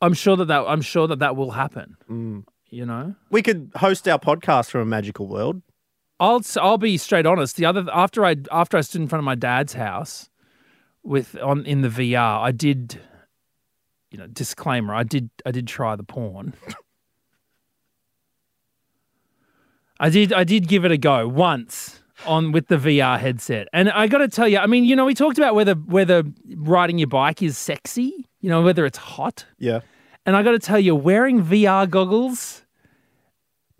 I'm 0.00 0.14
sure 0.14 0.36
that 0.36 0.46
that 0.46 0.64
I'm 0.66 0.82
sure 0.82 1.08
that 1.08 1.18
that 1.18 1.34
will 1.34 1.50
happen. 1.50 1.96
Mm. 2.08 2.44
You 2.70 2.86
know, 2.86 3.14
We 3.30 3.42
could 3.42 3.70
host 3.76 4.08
our 4.08 4.18
podcast 4.18 4.70
from 4.70 4.80
a 4.80 4.84
magical 4.84 5.26
world. 5.28 5.62
I'll 6.20 6.42
I'll 6.56 6.78
be 6.78 6.96
straight 6.96 7.26
honest. 7.26 7.56
The 7.56 7.64
other 7.66 7.86
after 7.92 8.24
I 8.24 8.36
after 8.52 8.76
I 8.76 8.82
stood 8.82 9.00
in 9.00 9.08
front 9.08 9.20
of 9.20 9.24
my 9.24 9.34
dad's 9.34 9.74
house 9.74 10.30
with 11.04 11.36
on 11.40 11.64
in 11.64 11.82
the 11.82 11.88
VR, 11.88 12.40
I 12.40 12.50
did 12.50 13.00
you 14.14 14.18
know, 14.18 14.28
disclaimer, 14.28 14.94
I 14.94 15.02
did 15.02 15.28
I 15.44 15.50
did 15.50 15.66
try 15.66 15.96
the 15.96 16.04
porn. 16.04 16.54
I 19.98 20.08
did 20.08 20.32
I 20.32 20.44
did 20.44 20.68
give 20.68 20.84
it 20.84 20.92
a 20.92 20.96
go 20.96 21.26
once 21.26 22.00
on 22.24 22.52
with 22.52 22.68
the 22.68 22.76
VR 22.76 23.18
headset. 23.18 23.66
And 23.72 23.90
I 23.90 24.06
got 24.06 24.18
to 24.18 24.28
tell 24.28 24.46
you, 24.46 24.58
I 24.58 24.66
mean, 24.66 24.84
you 24.84 24.94
know, 24.94 25.04
we 25.04 25.14
talked 25.14 25.36
about 25.36 25.56
whether 25.56 25.74
whether 25.74 26.22
riding 26.54 26.98
your 26.98 27.08
bike 27.08 27.42
is 27.42 27.58
sexy, 27.58 28.28
you 28.40 28.48
know, 28.48 28.62
whether 28.62 28.86
it's 28.86 28.98
hot. 28.98 29.46
Yeah. 29.58 29.80
And 30.24 30.36
I 30.36 30.44
got 30.44 30.52
to 30.52 30.60
tell 30.60 30.78
you, 30.78 30.94
wearing 30.94 31.42
VR 31.42 31.90
goggles 31.90 32.62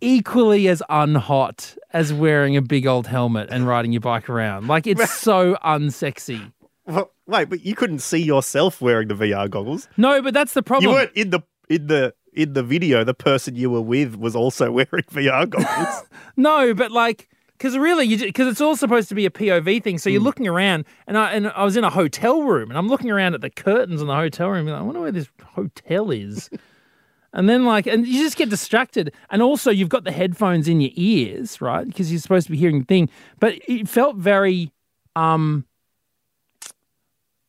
equally 0.01 0.67
as 0.67 0.83
unhot 0.91 1.79
as 1.93 2.13
wearing 2.13 2.57
a 2.57 2.63
big 2.63 2.89
old 2.89 3.07
helmet 3.07 3.51
and 3.53 3.69
riding 3.69 3.93
your 3.93 4.01
bike 4.01 4.29
around. 4.29 4.67
Like 4.67 4.89
it's 4.89 5.11
so 5.21 5.55
unsexy. 5.65 6.53
Well, 6.87 7.13
wait, 7.27 7.49
but 7.49 7.65
you 7.65 7.75
couldn't 7.75 8.01
see 8.01 8.19
yourself 8.23 8.81
wearing 8.81 9.09
the 9.09 9.15
VR 9.15 9.49
goggles. 9.51 9.89
No, 9.97 10.21
but 10.23 10.35
that's 10.35 10.55
the 10.55 10.63
problem. 10.63 10.91
You 10.91 10.97
weren't 10.97 11.13
in 11.15 11.31
the 11.31 11.41
in 11.69 11.87
the 11.87 12.15
in 12.33 12.53
the 12.53 12.63
video. 12.63 13.05
The 13.05 13.15
person 13.15 13.55
you 13.55 13.71
were 13.71 13.81
with 13.81 14.17
was 14.17 14.35
also 14.37 14.71
wearing 14.79 15.05
VR 15.13 15.49
goggles. 15.49 16.03
No, 16.37 16.75
but 16.75 16.91
like, 16.91 17.29
because 17.57 17.79
really, 17.79 18.07
you 18.07 18.19
because 18.19 18.49
it's 18.49 18.61
all 18.61 18.75
supposed 18.75 19.09
to 19.09 19.15
be 19.15 19.25
a 19.25 19.31
POV 19.31 19.83
thing. 19.85 19.99
So 19.99 20.11
you're 20.11 20.19
Hmm. 20.21 20.25
looking 20.25 20.49
around, 20.49 20.85
and 21.07 21.17
I 21.17 21.33
and 21.33 21.47
I 21.49 21.63
was 21.65 21.77
in 21.77 21.85
a 21.85 21.91
hotel 21.91 22.43
room, 22.43 22.71
and 22.71 22.77
I'm 22.77 22.89
looking 22.89 23.09
around 23.11 23.35
at 23.35 23.41
the 23.41 23.51
curtains 23.51 24.01
in 24.01 24.09
the 24.09 24.15
hotel 24.17 24.49
room. 24.49 24.67
And 24.67 24.77
I 24.77 24.83
wonder 24.83 25.01
where 25.01 25.13
this 25.13 25.29
hotel 25.55 26.11
is. 26.11 26.51
and 27.33 27.49
then 27.49 27.65
like, 27.65 27.87
and 27.87 28.05
you 28.07 28.23
just 28.25 28.37
get 28.37 28.51
distracted. 28.51 29.15
And 29.31 29.43
also, 29.43 29.71
you've 29.71 29.89
got 29.89 30.03
the 30.03 30.11
headphones 30.11 30.67
in 30.67 30.81
your 30.81 30.91
ears, 30.95 31.61
right? 31.61 31.87
Because 31.87 32.11
you're 32.11 32.21
supposed 32.21 32.47
to 32.47 32.53
be 32.53 32.59
hearing 32.59 32.81
the 32.81 32.87
thing. 32.87 33.09
But 33.39 33.55
it 33.69 33.89
felt 33.89 34.17
very, 34.17 34.73
um, 35.15 35.67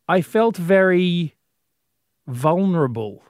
I 0.07 0.21
felt 0.21 0.57
very 0.57 1.35
vulnerable 2.27 3.23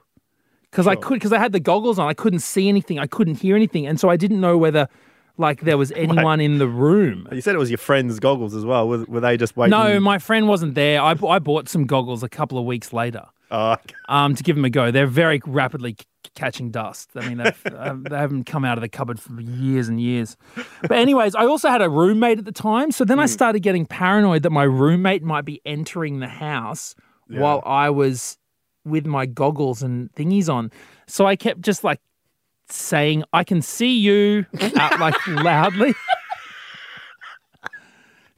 because 0.72 0.88
I 0.88 0.96
could 0.96 1.16
because 1.16 1.34
I 1.34 1.40
had 1.40 1.52
the 1.52 1.60
goggles 1.60 2.00
on. 2.00 2.08
I 2.08 2.14
couldn't 2.14 2.40
see 2.40 2.68
anything. 2.70 3.00
I 3.00 3.08
couldn't 3.08 3.36
hear 3.36 3.56
anything, 3.56 3.86
and 3.88 4.00
so 4.00 4.10
I 4.10 4.18
didn't 4.18 4.42
know 4.42 4.58
whether 4.58 4.88
like 5.38 5.62
there 5.62 5.78
was 5.78 5.92
anyone 5.96 6.40
in 6.42 6.58
the 6.60 6.68
room. 6.68 7.28
you 7.32 7.42
said 7.42 7.56
it 7.56 7.60
was 7.60 7.70
your 7.70 7.78
friend's 7.78 8.20
goggles 8.20 8.54
as 8.56 8.66
well. 8.66 8.88
Were, 8.88 9.04
were 9.06 9.20
they 9.20 9.38
just 9.38 9.56
waiting? 9.58 9.72
No, 9.72 10.00
my 10.00 10.18
friend 10.20 10.48
wasn't 10.48 10.76
there. 10.76 11.02
I, 11.02 11.16
I 11.28 11.40
bought 11.40 11.68
some 11.70 11.86
goggles 11.86 12.24
a 12.24 12.30
couple 12.30 12.58
of 12.58 12.66
weeks 12.66 12.94
later 12.94 13.26
Oh, 13.52 13.74
okay. 13.74 13.96
um, 14.10 14.36
to 14.36 14.44
give 14.44 14.56
them 14.56 14.66
a 14.66 14.70
go. 14.70 14.92
They're 14.92 15.08
very 15.08 15.42
rapidly 15.46 15.98
catching 16.34 16.72
dust. 16.72 17.12
I 17.16 17.28
mean, 17.28 17.40
uh, 17.40 17.52
they 18.10 18.18
haven't 18.18 18.46
come 18.46 18.66
out 18.66 18.78
of 18.78 18.82
the 18.82 18.90
cupboard 18.90 19.20
for 19.20 19.40
years 19.40 19.88
and 19.88 20.00
years. 20.02 20.38
But 20.82 20.94
anyways, 20.94 21.36
I 21.36 21.46
also 21.46 21.70
had 21.70 21.82
a 21.82 21.90
roommate 21.90 22.40
at 22.40 22.46
the 22.46 22.52
time, 22.52 22.92
so 22.92 23.06
then 23.06 23.20
I 23.20 23.26
started 23.26 23.60
getting 23.62 23.86
paranoid 23.86 24.44
that 24.44 24.52
my 24.52 24.64
roommate 24.64 25.24
might 25.24 25.46
be 25.46 25.62
entering 25.66 26.20
the 26.20 26.28
house 26.28 26.96
while 27.28 27.62
I 27.66 27.90
was 27.90 28.38
with 28.84 29.06
my 29.06 29.26
goggles 29.26 29.82
and 29.82 30.12
thingies 30.14 30.48
on. 30.48 30.72
So 31.08 31.26
I 31.26 31.36
kept 31.36 31.62
just 31.62 31.84
like 31.84 32.00
saying, 32.70 33.24
"I 33.34 33.44
can 33.44 33.62
see 33.62 33.98
you," 33.98 34.46
out 34.78 35.00
like 35.00 35.16
loudly. 35.28 35.94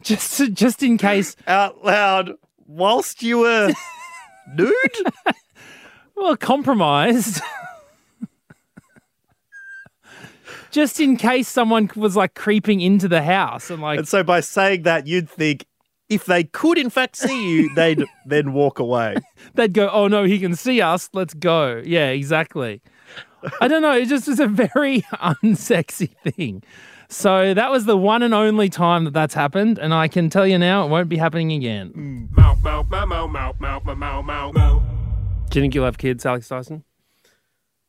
Just, 0.01 0.37
to, 0.37 0.49
just 0.49 0.83
in 0.83 0.97
case 0.97 1.35
out 1.47 1.83
loud 1.83 2.33
whilst 2.65 3.23
you 3.23 3.39
were 3.39 3.73
nude. 4.55 4.73
Well, 6.15 6.37
compromised 6.37 7.41
just 10.71 10.99
in 10.99 11.17
case 11.17 11.47
someone 11.47 11.89
was 11.95 12.15
like 12.15 12.33
creeping 12.33 12.81
into 12.81 13.07
the 13.07 13.21
house 13.21 13.69
and 13.69 13.81
like. 13.81 13.99
And 13.99 14.07
so 14.07 14.23
by 14.23 14.39
saying 14.39 14.83
that, 14.83 15.07
you'd 15.07 15.29
think 15.29 15.65
if 16.09 16.25
they 16.25 16.43
could 16.43 16.77
in 16.77 16.89
fact 16.89 17.15
see 17.15 17.49
you, 17.51 17.73
they'd 17.75 18.03
then 18.25 18.53
walk 18.53 18.79
away. 18.79 19.17
they'd 19.55 19.73
go, 19.73 19.89
"Oh 19.89 20.07
no, 20.07 20.23
he 20.23 20.39
can 20.39 20.55
see 20.55 20.81
us. 20.81 21.09
Let's 21.13 21.33
go." 21.33 21.81
Yeah, 21.85 22.09
exactly. 22.09 22.81
I 23.61 23.67
don't 23.67 23.81
know. 23.81 23.93
It 23.95 24.07
just 24.07 24.27
is 24.27 24.39
a 24.39 24.47
very 24.47 25.01
unsexy 25.13 26.09
thing. 26.23 26.63
So 27.09 27.53
that 27.53 27.71
was 27.71 27.85
the 27.85 27.95
one 27.95 28.21
and 28.21 28.33
only 28.33 28.67
time 28.67 29.05
that 29.05 29.13
that's 29.13 29.33
happened, 29.33 29.77
and 29.79 29.93
I 29.93 30.09
can 30.09 30.29
tell 30.29 30.45
you 30.45 30.57
now, 30.57 30.85
it 30.85 30.89
won't 30.89 31.07
be 31.07 31.15
happening 31.15 31.53
again. 31.53 32.27
Do 35.49 35.59
you 35.59 35.63
think 35.63 35.73
you'll 35.73 35.85
have 35.85 35.97
kids, 35.97 36.25
Alex 36.25 36.49
Dyson? 36.49 36.83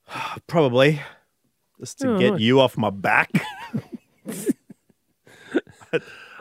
Probably. 0.46 1.00
Just 1.80 1.98
to 2.00 2.14
Oh, 2.14 2.18
get 2.18 2.32
nice. 2.32 2.40
you 2.40 2.60
off 2.60 2.76
my 2.76 2.90
back. 2.90 3.30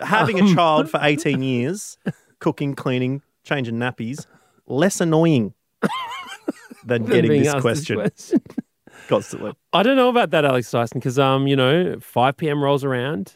Having 0.01 0.39
a 0.41 0.53
child 0.56 0.89
for 0.89 1.00
18 1.01 1.41
years, 1.41 1.98
cooking, 2.39 2.75
cleaning, 2.75 3.22
changing 3.44 3.75
nappies, 3.75 4.25
less 4.67 5.01
annoying 5.01 5.53
than 6.86 7.06
getting 7.06 7.32
Being 7.32 7.44
this 7.44 7.56
question 7.62 8.12
constantly. 9.08 9.53
I 9.74 9.82
don't 9.84 9.96
know 9.96 10.10
about 10.10 10.29
that, 10.32 10.46
Alex 10.46 10.70
Dyson, 10.70 11.00
because 11.00 11.17
um, 11.17 11.48
you 11.48 11.56
know, 11.56 11.98
5 12.00 12.38
p.m. 12.38 12.63
rolls 12.63 12.84
around. 12.84 13.36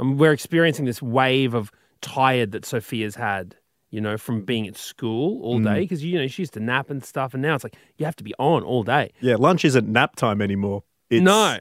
Um, 0.00 0.16
we're 0.18 0.32
experiencing 0.32 0.86
this 0.86 1.00
wave 1.02 1.54
of 1.54 1.70
tired 2.00 2.50
that 2.52 2.64
Sophia's 2.64 3.14
had, 3.14 3.54
you 3.90 4.00
know, 4.00 4.16
from 4.16 4.44
being 4.44 4.66
at 4.66 4.76
school 4.76 5.40
all 5.42 5.60
day 5.60 5.80
because 5.80 6.02
you 6.02 6.18
know 6.18 6.26
she 6.26 6.42
used 6.42 6.54
to 6.54 6.60
nap 6.60 6.90
and 6.90 7.04
stuff, 7.04 7.32
and 7.34 7.42
now 7.42 7.54
it's 7.54 7.62
like 7.62 7.76
you 7.98 8.06
have 8.06 8.16
to 8.16 8.24
be 8.24 8.34
on 8.40 8.64
all 8.64 8.82
day. 8.82 9.12
Yeah, 9.20 9.36
lunch 9.38 9.64
isn't 9.64 9.86
nap 9.86 10.16
time 10.16 10.42
anymore. 10.42 10.82
It's 11.12 11.22
no, 11.22 11.58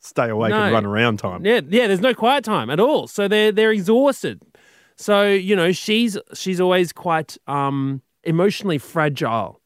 stay 0.00 0.28
awake 0.28 0.52
and 0.52 0.72
run 0.72 0.86
around 0.86 1.18
time. 1.18 1.44
yeah, 1.44 1.60
yeah. 1.68 1.86
There's 1.86 2.00
no 2.00 2.14
quiet 2.14 2.44
time 2.44 2.70
at 2.70 2.80
all, 2.80 3.06
so 3.06 3.28
they're 3.28 3.52
they're 3.52 3.72
exhausted. 3.72 4.42
So 4.96 5.26
you 5.26 5.56
know 5.56 5.72
she's 5.72 6.18
she's 6.34 6.60
always 6.60 6.92
quite 6.92 7.38
um, 7.46 8.02
emotionally 8.24 8.78
fragile 8.78 9.60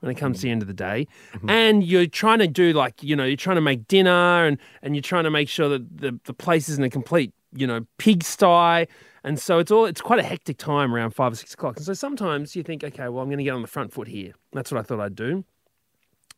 when 0.00 0.10
it 0.10 0.16
comes 0.16 0.38
to 0.38 0.42
the 0.42 0.50
end 0.50 0.62
of 0.62 0.68
the 0.68 0.74
day, 0.74 1.06
and 1.46 1.84
you're 1.84 2.06
trying 2.06 2.40
to 2.40 2.48
do 2.48 2.72
like 2.72 3.02
you 3.02 3.14
know 3.14 3.24
you're 3.24 3.36
trying 3.36 3.56
to 3.56 3.60
make 3.62 3.86
dinner 3.86 4.46
and 4.46 4.58
and 4.82 4.96
you're 4.96 5.02
trying 5.02 5.24
to 5.24 5.30
make 5.30 5.48
sure 5.48 5.68
that 5.68 5.98
the 5.98 6.18
the 6.24 6.34
place 6.34 6.68
isn't 6.68 6.84
a 6.84 6.90
complete 6.90 7.32
you 7.54 7.66
know 7.66 7.86
pigsty. 7.98 8.86
And 9.22 9.38
so 9.38 9.58
it's 9.58 9.70
all 9.70 9.84
it's 9.84 10.00
quite 10.00 10.18
a 10.18 10.22
hectic 10.22 10.56
time 10.56 10.94
around 10.94 11.10
five 11.10 11.32
or 11.32 11.36
six 11.36 11.52
o'clock. 11.52 11.76
And 11.76 11.84
so 11.84 11.92
sometimes 11.92 12.56
you 12.56 12.62
think, 12.62 12.82
okay, 12.82 13.08
well 13.10 13.22
I'm 13.22 13.28
going 13.28 13.38
to 13.38 13.44
get 13.44 13.52
on 13.54 13.60
the 13.60 13.68
front 13.68 13.92
foot 13.92 14.08
here. 14.08 14.32
That's 14.52 14.72
what 14.72 14.80
I 14.80 14.82
thought 14.82 14.98
I'd 14.98 15.14
do. 15.14 15.44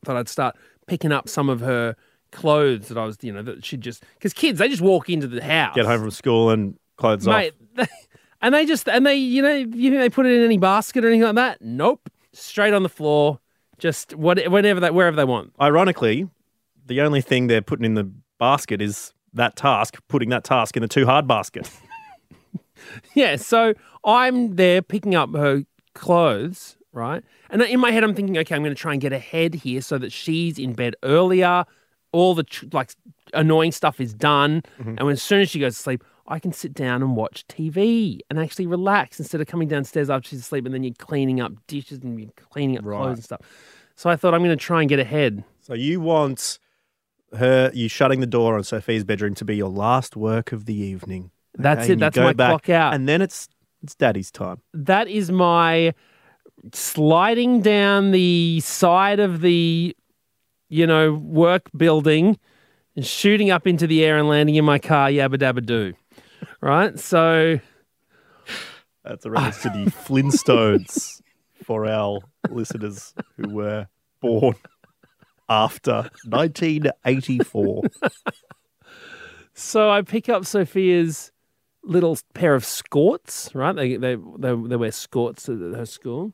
Thought 0.05 0.17
I'd 0.17 0.29
start 0.29 0.57
picking 0.89 1.13
up 1.13 1.29
some 1.29 1.49
of 1.49 1.61
her 1.61 1.95
clothes 2.33 2.89
that 2.89 2.99
I 2.99 3.05
was, 3.05 3.19
you 3.23 3.33
know, 3.33 3.43
that 3.43 3.65
she'd 3.65 3.81
just 3.81 4.05
because 4.15 4.33
kids 4.33 4.59
they 4.59 4.69
just 4.69 4.83
walk 4.83 5.09
into 5.09 5.29
the 5.29 5.43
house, 5.43 5.75
Get 5.75 5.87
home 5.87 6.01
from 6.01 6.11
school 6.11 6.51
and 6.51 6.79
clothes 6.97 7.27
mate, 7.27 7.55
off. 7.79 7.89
and 8.43 8.55
they 8.55 8.67
just 8.67 8.89
and 8.89 9.07
they, 9.07 9.17
you 9.17 9.43
know, 9.43 9.55
you 9.55 9.91
think 9.91 10.01
they 10.01 10.11
put 10.11 10.27
it 10.27 10.33
in 10.33 10.45
any 10.45 10.59
basket 10.59 11.05
or 11.05 11.09
anything 11.09 11.25
like 11.25 11.35
that? 11.37 11.63
Nope, 11.63 12.09
straight 12.33 12.75
on 12.75 12.83
the 12.83 12.89
floor, 12.89 13.39
just 13.79 14.15
what, 14.15 14.43
whenever 14.51 14.81
they, 14.81 14.91
wherever 14.91 15.17
they 15.17 15.25
want. 15.25 15.53
Ironically, 15.61 16.29
the 16.87 17.01
only 17.01 17.21
thing 17.21 17.47
they're 17.47 17.63
putting 17.63 17.85
in 17.85 17.95
the 17.95 18.11
basket 18.39 18.83
is 18.83 19.13
that 19.35 19.57
task, 19.57 19.99
putting 20.09 20.31
that 20.31 20.45
task 20.45 20.77
in 20.77 20.83
the 20.83 20.89
too 20.89 21.07
hard 21.07 21.27
basket. 21.27 21.71
Yeah, 23.15 23.37
so 23.37 23.75
I'm 24.05 24.57
there 24.57 24.83
picking 24.83 25.15
up 25.15 25.35
her 25.35 25.65
clothes, 25.95 26.77
right? 26.93 27.23
And 27.51 27.63
in 27.63 27.81
my 27.81 27.91
head, 27.91 28.05
I'm 28.05 28.15
thinking, 28.15 28.39
okay, 28.39 28.55
I'm 28.55 28.63
going 28.63 28.75
to 28.75 28.81
try 28.81 28.93
and 28.93 29.01
get 29.01 29.13
ahead 29.13 29.55
here 29.55 29.81
so 29.81 29.99
that 29.99 30.13
she's 30.13 30.59
in 30.59 30.73
bed 30.73 30.97
earlier. 31.03 31.65
All 32.13 32.35
the 32.35 32.45
tr- 32.45 32.67
like 32.73 32.93
annoying 33.35 33.73
stuff 33.73 34.01
is 34.01 34.13
done, 34.15 34.63
mm-hmm. 34.79 34.91
and 34.91 35.01
when, 35.01 35.13
as 35.13 35.23
soon 35.23 35.41
as 35.41 35.51
she 35.51 35.59
goes 35.59 35.77
to 35.77 35.83
sleep, 35.83 36.05
I 36.29 36.39
can 36.39 36.53
sit 36.53 36.73
down 36.75 37.03
and 37.03 37.17
watch 37.17 37.47
TV 37.49 38.21
and 38.31 38.39
actually 38.39 38.67
relax 38.67 39.19
instead 39.19 39.41
of 39.41 39.47
coming 39.49 39.67
downstairs 39.69 40.09
after 40.09 40.29
she's 40.29 40.41
asleep 40.41 40.65
and 40.65 40.73
then 40.75 40.85
you're 40.85 40.95
cleaning 40.95 41.41
up 41.41 41.53
dishes 41.67 41.99
and 41.99 42.19
you're 42.19 42.31
cleaning 42.51 42.79
up 42.79 42.85
Right. 42.85 42.97
clothes 42.99 43.19
and 43.19 43.25
stuff. 43.25 43.41
So 43.97 44.09
I 44.09 44.17
thought 44.17 44.33
I'm 44.33 44.41
going 44.41 44.57
to 44.57 44.65
try 44.65 44.81
and 44.81 44.89
get 44.89 45.01
ahead. 45.01 45.43
So 45.61 45.75
you 45.75 46.01
want 46.01 46.59
her, 47.37 47.71
you 47.75 47.89
shutting 47.89 48.21
the 48.21 48.27
door 48.27 48.57
on 48.57 48.63
Sophie's 48.63 49.05
bedroom 49.05 49.35
to 49.35 49.45
be 49.45 49.57
your 49.57 49.69
last 49.69 50.17
work 50.17 50.53
of 50.53 50.65
the 50.67 50.75
evening. 50.75 51.33
That's 51.59 51.89
it. 51.89 51.95
and 51.95 52.03
That's 52.03 52.17
my 52.17 52.33
back, 52.33 52.51
clock 52.51 52.69
out. 52.71 52.95
And 52.95 53.09
then 53.09 53.21
it's 53.21 53.49
it's 53.83 53.95
daddy's 53.97 54.31
time. 54.31 54.61
that 54.73 55.09
is 55.09 55.31
my 55.33 55.93
sliding 56.73 57.61
down 57.63 58.13
the 58.13 58.61
side 58.61 59.19
of 59.19 59.41
the 59.41 59.97
you 60.73 60.87
know 60.87 61.13
work 61.13 61.69
building 61.77 62.39
and 62.97 63.07
shooting 63.07 63.51
up 63.51 63.67
into 63.67 63.87
the 63.87 64.03
air 64.03 64.17
and 64.17 64.27
landing 64.27 64.55
in 64.55 64.65
my 64.65 64.79
car 64.79 65.11
yabba 65.11 65.37
dabba 65.37 65.65
doo 65.65 65.93
right 66.63 66.99
so 66.99 67.61
That's 69.05 69.27
a 69.27 69.31
reference 69.31 69.63
to 69.63 69.69
the 69.69 69.91
Flintstones 69.91 71.21
for 71.65 71.87
our 71.87 72.21
listeners 72.51 73.15
who 73.37 73.51
were 73.51 73.87
born 74.21 74.55
after 75.49 76.09
1984. 76.25 77.83
so 79.53 79.91
i 79.91 80.01
pick 80.01 80.31
up 80.31 80.47
sophia's 80.47 81.33
little 81.85 82.17
pair 82.33 82.55
of 82.55 82.65
skirts 82.65 83.55
right 83.55 83.77
they 83.77 83.97
they 83.97 84.15
they, 84.39 84.55
they 84.55 84.77
wear 84.77 84.91
skirts 84.93 85.51
at 85.51 85.59
her 85.59 85.85
school 85.85 86.33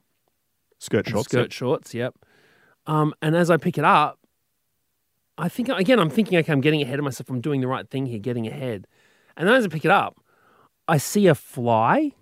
Skirt 0.78 1.08
shorts. 1.08 1.28
skirt 1.28 1.52
shorts 1.52 1.92
yep 1.92 2.14
um 2.86 3.12
and 3.20 3.34
as 3.34 3.50
i 3.50 3.56
pick 3.56 3.76
it 3.76 3.84
up 3.84 4.20
i 5.38 5.48
think 5.48 5.68
again 5.68 5.98
i'm 5.98 6.10
thinking 6.10 6.38
okay 6.38 6.52
i'm 6.52 6.60
getting 6.60 6.82
ahead 6.82 6.98
of 6.98 7.04
myself 7.04 7.30
i'm 7.30 7.40
doing 7.40 7.60
the 7.60 7.68
right 7.68 7.88
thing 7.88 8.06
here 8.06 8.18
getting 8.18 8.46
ahead 8.46 8.86
and 9.36 9.48
then 9.48 9.54
as 9.54 9.64
i 9.64 9.68
pick 9.68 9.84
it 9.84 9.90
up 9.90 10.18
i 10.86 10.98
see 10.98 11.26
a 11.26 11.34
fly 11.34 12.12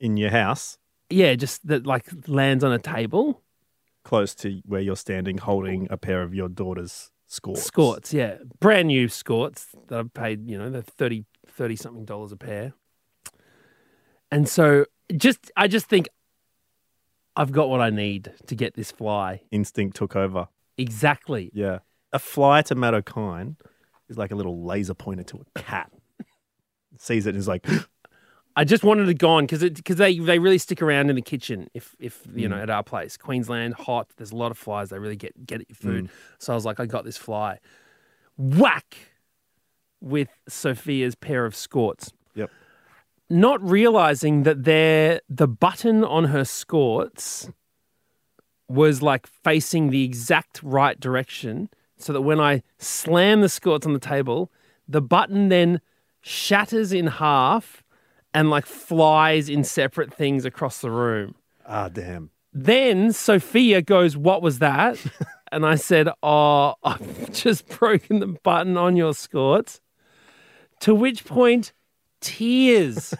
in 0.00 0.16
your 0.16 0.30
house, 0.30 0.78
yeah 1.10 1.34
just 1.34 1.66
that 1.66 1.86
like 1.86 2.06
lands 2.26 2.64
on 2.64 2.72
a 2.72 2.78
table 2.78 3.42
close 4.04 4.34
to 4.34 4.60
where 4.64 4.80
you're 4.80 4.96
standing, 4.96 5.38
holding 5.38 5.86
a 5.90 5.96
pair 5.96 6.22
of 6.22 6.34
your 6.34 6.48
daughter's 6.48 7.10
skirts. 7.26 7.70
Skorts, 7.70 8.12
yeah. 8.12 8.38
Brand 8.58 8.88
new 8.88 9.08
skorts 9.08 9.66
that 9.88 9.98
I've 9.98 10.14
paid, 10.14 10.48
you 10.48 10.58
know, 10.58 10.70
they're 10.70 10.82
30, 10.82 11.24
30 11.46 11.76
something 11.76 12.04
dollars 12.04 12.32
a 12.32 12.36
pair. 12.36 12.72
And 14.30 14.48
so 14.48 14.86
just 15.16 15.50
I 15.56 15.68
just 15.68 15.86
think 15.86 16.08
I've 17.36 17.52
got 17.52 17.68
what 17.68 17.80
I 17.80 17.90
need 17.90 18.32
to 18.46 18.54
get 18.54 18.74
this 18.74 18.90
fly. 18.90 19.42
Instinct 19.50 19.96
took 19.96 20.16
over. 20.16 20.48
Exactly. 20.76 21.50
Yeah. 21.52 21.78
A 22.12 22.18
fly 22.18 22.62
to 22.62 22.74
Matt 22.74 22.94
Okine 22.94 23.56
is 24.08 24.18
like 24.18 24.30
a 24.32 24.34
little 24.34 24.64
laser 24.64 24.94
pointer 24.94 25.22
to 25.24 25.44
a 25.56 25.60
cat. 25.60 25.90
Sees 26.98 27.26
it 27.26 27.30
and 27.30 27.38
is 27.38 27.46
like, 27.48 27.66
I 28.56 28.64
just 28.64 28.82
wanted 28.82 29.08
it 29.08 29.14
gone 29.18 29.44
because 29.46 29.62
because 29.62 29.96
they 29.96 30.18
they 30.18 30.38
really 30.40 30.58
stick 30.58 30.82
around 30.82 31.08
in 31.08 31.16
the 31.16 31.22
kitchen 31.22 31.68
if 31.72 31.94
if 32.00 32.26
you 32.34 32.48
Mm. 32.48 32.50
know 32.50 32.56
at 32.58 32.68
our 32.70 32.82
place 32.82 33.16
Queensland 33.16 33.74
hot 33.74 34.08
there's 34.16 34.32
a 34.32 34.36
lot 34.36 34.50
of 34.50 34.58
flies 34.58 34.90
they 34.90 34.98
really 34.98 35.14
get 35.16 35.46
get 35.46 35.60
at 35.60 35.68
your 35.68 35.76
food 35.76 36.04
Mm. 36.06 36.10
so 36.38 36.52
I 36.52 36.56
was 36.56 36.64
like 36.64 36.80
I 36.80 36.86
got 36.86 37.04
this 37.04 37.16
fly 37.16 37.60
whack 38.36 38.96
with 40.00 40.28
Sophia's 40.48 41.14
pair 41.14 41.46
of 41.46 41.54
skorts 41.54 42.10
Yep. 42.34 42.50
not 43.30 43.62
realizing 43.62 44.42
that 44.42 44.64
they're 44.64 45.20
the 45.28 45.46
button 45.48 46.02
on 46.02 46.24
her 46.24 46.42
skorts 46.42 47.52
was 48.68 49.00
like 49.00 49.26
facing 49.26 49.90
the 49.90 50.04
exact 50.04 50.60
right 50.62 50.98
direction 50.98 51.68
so 52.02 52.12
that 52.12 52.22
when 52.22 52.40
I 52.40 52.62
slam 52.78 53.40
the 53.40 53.48
skirts 53.48 53.86
on 53.86 53.92
the 53.92 53.98
table 53.98 54.50
the 54.88 55.00
button 55.00 55.48
then 55.48 55.80
shatters 56.20 56.92
in 56.92 57.06
half 57.06 57.82
and 58.34 58.50
like 58.50 58.66
flies 58.66 59.48
in 59.48 59.64
separate 59.64 60.12
things 60.12 60.44
across 60.44 60.80
the 60.80 60.90
room. 60.90 61.34
ah, 61.66 61.88
damn. 61.88 62.30
Then 62.52 63.12
Sophia 63.12 63.80
goes, 63.82 64.16
What 64.16 64.42
was 64.42 64.58
that? 64.58 64.98
and 65.52 65.64
I 65.64 65.76
said, 65.76 66.08
Oh, 66.22 66.74
I've 66.82 67.32
just 67.32 67.68
broken 67.68 68.20
the 68.20 68.26
button 68.26 68.76
on 68.76 68.96
your 68.96 69.14
skirts. 69.14 69.80
To 70.80 70.94
which 70.94 71.24
point, 71.24 71.72
tears 72.20 73.14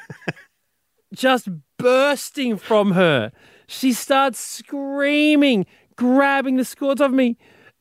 just 1.15 1.49
bursting 1.79 2.57
from 2.57 2.93
her. 2.93 3.33
She 3.67 3.93
starts 3.93 4.41
screaming, 4.41 5.67
grabbing 5.95 6.57
the 6.57 6.65
skirts 6.65 7.01
off 7.01 7.13
me. 7.13 7.37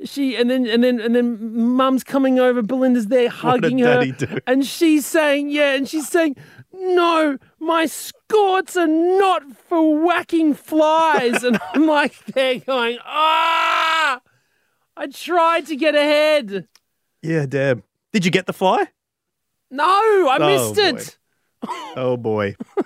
She 0.05 0.35
and 0.37 0.49
then 0.49 0.65
and 0.65 0.81
then 0.83 0.99
and 1.01 1.13
then 1.13 1.53
mum's 1.75 2.05
coming 2.05 2.39
over, 2.39 2.61
Belinda's 2.61 3.07
there 3.07 3.29
hugging 3.29 3.79
her. 3.79 4.05
And 4.47 4.65
she's 4.65 5.05
saying, 5.05 5.49
yeah, 5.49 5.73
and 5.73 5.89
she's 5.89 6.07
saying, 6.07 6.37
no, 6.71 7.37
my 7.59 7.85
skirts 7.85 8.77
are 8.77 8.87
not 8.87 9.43
for 9.67 9.99
whacking 10.01 10.53
flies. 10.53 11.43
and 11.43 11.59
I'm 11.73 11.85
like, 11.85 12.15
they're 12.27 12.59
going, 12.59 12.97
ah! 13.03 14.21
I 14.95 15.07
tried 15.07 15.65
to 15.67 15.75
get 15.75 15.95
ahead. 15.95 16.67
Yeah, 17.21 17.45
damn. 17.45 17.83
Did 18.13 18.23
you 18.23 18.31
get 18.31 18.45
the 18.45 18.53
fly? 18.53 18.87
No, 19.69 19.83
I 19.85 20.37
Oh, 20.39 20.47
missed 20.47 20.75
boy. 20.75 20.97
it. 20.97 21.17
Oh, 21.97 22.15
boy. 22.17 22.55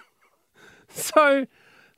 So, 0.96 1.48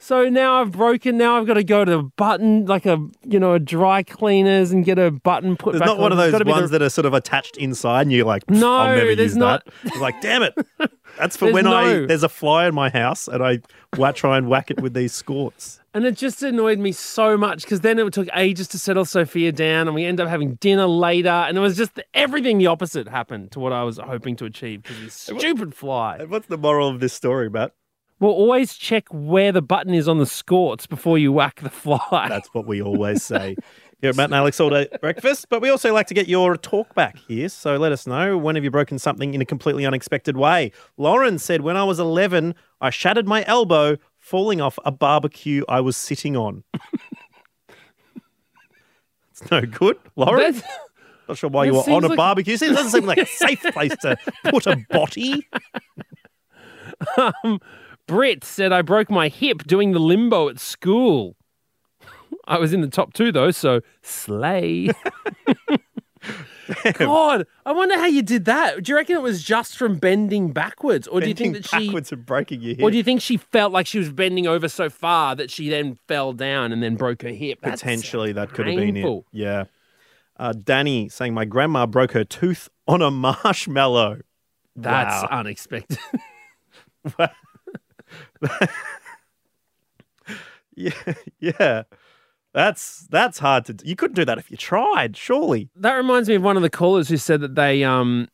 so 0.05 0.29
now 0.29 0.61
I've 0.61 0.71
broken. 0.71 1.17
Now 1.17 1.37
I've 1.37 1.47
got 1.47 1.55
to 1.55 1.63
go 1.63 1.83
to 1.83 1.97
a 1.97 2.03
button, 2.03 2.65
like 2.65 2.85
a 2.85 2.97
you 3.23 3.39
know 3.39 3.53
a 3.53 3.59
dry 3.59 4.03
cleaners, 4.03 4.71
and 4.71 4.85
get 4.85 4.99
a 4.99 5.09
button 5.11 5.57
put 5.57 5.71
There's 5.73 5.79
back 5.81 5.87
not 5.87 5.97
one 5.97 6.05
on. 6.07 6.11
of 6.13 6.17
those 6.19 6.31
gotta 6.31 6.43
the- 6.43 6.51
ones 6.51 6.69
that 6.71 6.81
are 6.81 6.89
sort 6.89 7.05
of 7.05 7.13
attached 7.13 7.57
inside 7.57 8.01
and 8.03 8.11
you're 8.11 8.25
like, 8.25 8.45
"Pff, 8.45 8.59
No, 8.59 8.71
I'll 8.71 8.95
never 8.95 9.15
there's 9.15 9.31
use 9.31 9.35
not. 9.37 9.65
that. 9.65 9.73
It's 9.85 9.99
like, 9.99 10.21
damn 10.21 10.43
it. 10.43 10.53
That's 11.17 11.37
for 11.37 11.51
when 11.51 11.65
I 11.65 12.05
there's 12.05 12.23
a 12.23 12.29
fly 12.29 12.67
in 12.67 12.75
my 12.75 12.89
house 12.89 13.27
and 13.29 13.41
I 13.43 13.59
try 14.11 14.37
and 14.37 14.47
whack 14.49 14.69
it 14.69 14.81
with 14.81 14.93
these 14.93 15.13
skorts. 15.13 15.79
And 15.93 16.05
it 16.05 16.15
just 16.17 16.43
annoyed 16.43 16.77
me 16.77 16.91
so 16.91 17.37
much 17.37 17.61
because 17.63 17.79
then 17.79 17.97
it 17.99 18.11
took 18.11 18.27
ages 18.35 18.67
to 18.69 18.77
settle 18.79 19.05
Sophia 19.05 19.53
down, 19.53 19.87
and 19.87 19.95
we 19.95 20.03
end 20.03 20.19
up 20.19 20.27
having 20.27 20.55
dinner 20.55 20.87
later, 20.87 21.29
and 21.29 21.57
it 21.57 21.61
was 21.61 21.77
just 21.77 22.01
everything 22.13 22.57
the 22.57 22.67
opposite 22.67 23.07
happened 23.07 23.51
to 23.53 23.61
what 23.61 23.71
I 23.71 23.83
was 23.83 23.97
hoping 23.97 24.35
to 24.37 24.45
achieve 24.45 24.83
because 24.83 24.99
this 25.01 25.13
stupid 25.13 25.73
fly. 25.73 26.17
And 26.19 26.29
What's 26.29 26.47
the 26.47 26.57
moral 26.57 26.89
of 26.89 26.99
this 26.99 27.13
story, 27.13 27.49
Matt? 27.49 27.71
Well, 28.25 28.33
always 28.33 28.73
check 28.73 29.05
where 29.11 29.51
the 29.51 29.61
button 29.61 29.93
is 29.93 30.07
on 30.07 30.17
the 30.17 30.25
skirts 30.25 30.87
before 30.87 31.19
you 31.19 31.31
whack 31.31 31.61
the 31.61 31.69
fly. 31.69 32.25
That's 32.27 32.51
what 32.55 32.65
we 32.65 32.81
always 32.81 33.23
say 33.33 33.55
here 34.01 34.09
at 34.09 34.15
Matt 34.15 34.29
and 34.29 34.33
Alex 34.33 34.59
All 34.59 34.71
Day 34.71 34.87
Breakfast. 34.99 35.45
But 35.47 35.61
we 35.61 35.69
also 35.69 35.93
like 35.93 36.07
to 36.07 36.15
get 36.15 36.27
your 36.27 36.57
talk 36.57 36.95
back 36.95 37.17
here. 37.19 37.49
So 37.49 37.77
let 37.77 37.91
us 37.91 38.07
know 38.07 38.35
when 38.35 38.55
have 38.55 38.63
you 38.63 38.71
broken 38.71 38.97
something 38.97 39.35
in 39.35 39.41
a 39.41 39.45
completely 39.45 39.85
unexpected 39.85 40.37
way. 40.37 40.71
Lauren 40.97 41.37
said, 41.37 41.61
When 41.61 41.77
I 41.77 41.83
was 41.83 41.99
11, 41.99 42.55
I 42.81 42.89
shattered 42.89 43.27
my 43.27 43.43
elbow 43.45 43.97
falling 44.17 44.59
off 44.59 44.79
a 44.83 44.91
barbecue 44.91 45.63
I 45.69 45.81
was 45.81 45.95
sitting 45.95 46.35
on. 46.35 46.63
it's 49.29 49.51
no 49.51 49.61
good, 49.61 49.99
Lauren. 50.15 50.53
That- 50.53 50.63
Not 51.27 51.37
sure 51.37 51.51
why 51.51 51.65
you 51.65 51.73
were 51.73 51.81
on 51.81 52.03
a 52.03 52.07
like- 52.07 52.17
barbecue. 52.17 52.55
It 52.55 52.59
doesn't 52.59 52.89
seem 52.89 53.05
like 53.05 53.19
a 53.19 53.27
safe 53.27 53.61
place 53.61 53.95
to 53.97 54.17
put 54.45 54.65
a 54.65 54.83
body. 54.89 55.47
Um, 57.17 57.59
Britt 58.07 58.43
said, 58.43 58.71
I 58.71 58.81
broke 58.81 59.09
my 59.09 59.27
hip 59.27 59.63
doing 59.65 59.91
the 59.91 59.99
limbo 59.99 60.49
at 60.49 60.59
school. 60.59 61.35
I 62.47 62.57
was 62.59 62.73
in 62.73 62.81
the 62.81 62.87
top 62.87 63.13
two, 63.13 63.31
though, 63.31 63.51
so 63.51 63.81
slay. 64.01 64.89
God, 66.93 67.45
I 67.65 67.71
wonder 67.71 67.95
how 67.95 68.07
you 68.07 68.21
did 68.23 68.45
that. 68.45 68.83
Do 68.83 68.91
you 68.91 68.95
reckon 68.95 69.15
it 69.15 69.21
was 69.21 69.43
just 69.43 69.77
from 69.77 69.97
bending 69.97 70.51
backwards? 70.51 71.07
Or 71.07 71.21
do 71.21 71.27
you 71.27 71.35
think 71.35 71.53
that 71.53 71.65
she. 71.67 71.87
backwards 71.87 72.11
and 72.11 72.25
breaking 72.25 72.61
your 72.61 72.75
hip. 72.75 72.83
Or 72.83 72.89
do 72.91 72.97
you 72.97 73.03
think 73.03 73.21
she 73.21 73.37
felt 73.37 73.71
like 73.71 73.85
she 73.85 73.99
was 73.99 74.11
bending 74.11 74.47
over 74.47 74.67
so 74.67 74.89
far 74.89 75.35
that 75.35 75.51
she 75.51 75.69
then 75.69 75.97
fell 76.07 76.33
down 76.33 76.71
and 76.71 76.81
then 76.81 76.95
broke 76.95 77.21
her 77.21 77.29
hip? 77.29 77.59
That's 77.61 77.81
Potentially, 77.81 78.31
that 78.33 78.53
could 78.53 78.67
have 78.67 78.75
been 78.75 78.97
it. 78.97 79.23
Yeah. 79.31 79.65
Uh, 80.37 80.53
Danny 80.53 81.07
saying, 81.09 81.33
My 81.33 81.45
grandma 81.45 81.85
broke 81.85 82.11
her 82.13 82.23
tooth 82.23 82.69
on 82.87 83.01
a 83.01 83.11
marshmallow. 83.43 84.21
That's 84.75 85.23
Wow. 85.23 85.39
unexpected. 85.39 85.99
Yeah, 90.75 90.91
yeah. 91.39 91.83
That's 92.53 93.07
that's 93.09 93.39
hard 93.39 93.65
to 93.65 93.73
do. 93.73 93.87
You 93.87 93.95
couldn't 93.95 94.15
do 94.15 94.25
that 94.25 94.37
if 94.37 94.49
you 94.49 94.57
tried, 94.57 95.17
surely. 95.17 95.69
That 95.75 95.93
reminds 95.95 96.29
me 96.29 96.35
of 96.35 96.43
one 96.43 96.55
of 96.57 96.63
the 96.63 96.69
callers 96.69 97.09
who 97.09 97.17
said 97.17 97.41
that 97.41 97.55
they, 97.55 97.83
um, 97.83 98.27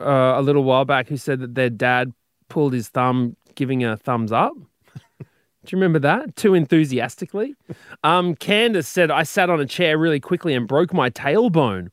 uh, 0.00 0.34
a 0.36 0.42
little 0.42 0.64
while 0.64 0.84
back, 0.84 1.08
who 1.08 1.16
said 1.16 1.40
that 1.40 1.54
their 1.54 1.70
dad 1.70 2.12
pulled 2.48 2.72
his 2.72 2.88
thumb, 2.88 3.36
giving 3.54 3.84
a 3.84 3.96
thumbs 3.96 4.32
up. 4.32 4.52
Do 5.18 5.26
you 5.68 5.78
remember 5.78 6.00
that? 6.00 6.34
Too 6.36 6.54
enthusiastically. 6.54 7.54
Um, 8.02 8.34
Candace 8.34 8.88
said, 8.88 9.10
I 9.10 9.22
sat 9.24 9.50
on 9.50 9.60
a 9.60 9.66
chair 9.66 9.98
really 9.98 10.20
quickly 10.20 10.54
and 10.54 10.66
broke 10.66 10.92
my 10.92 11.10
tailbone. 11.10 11.88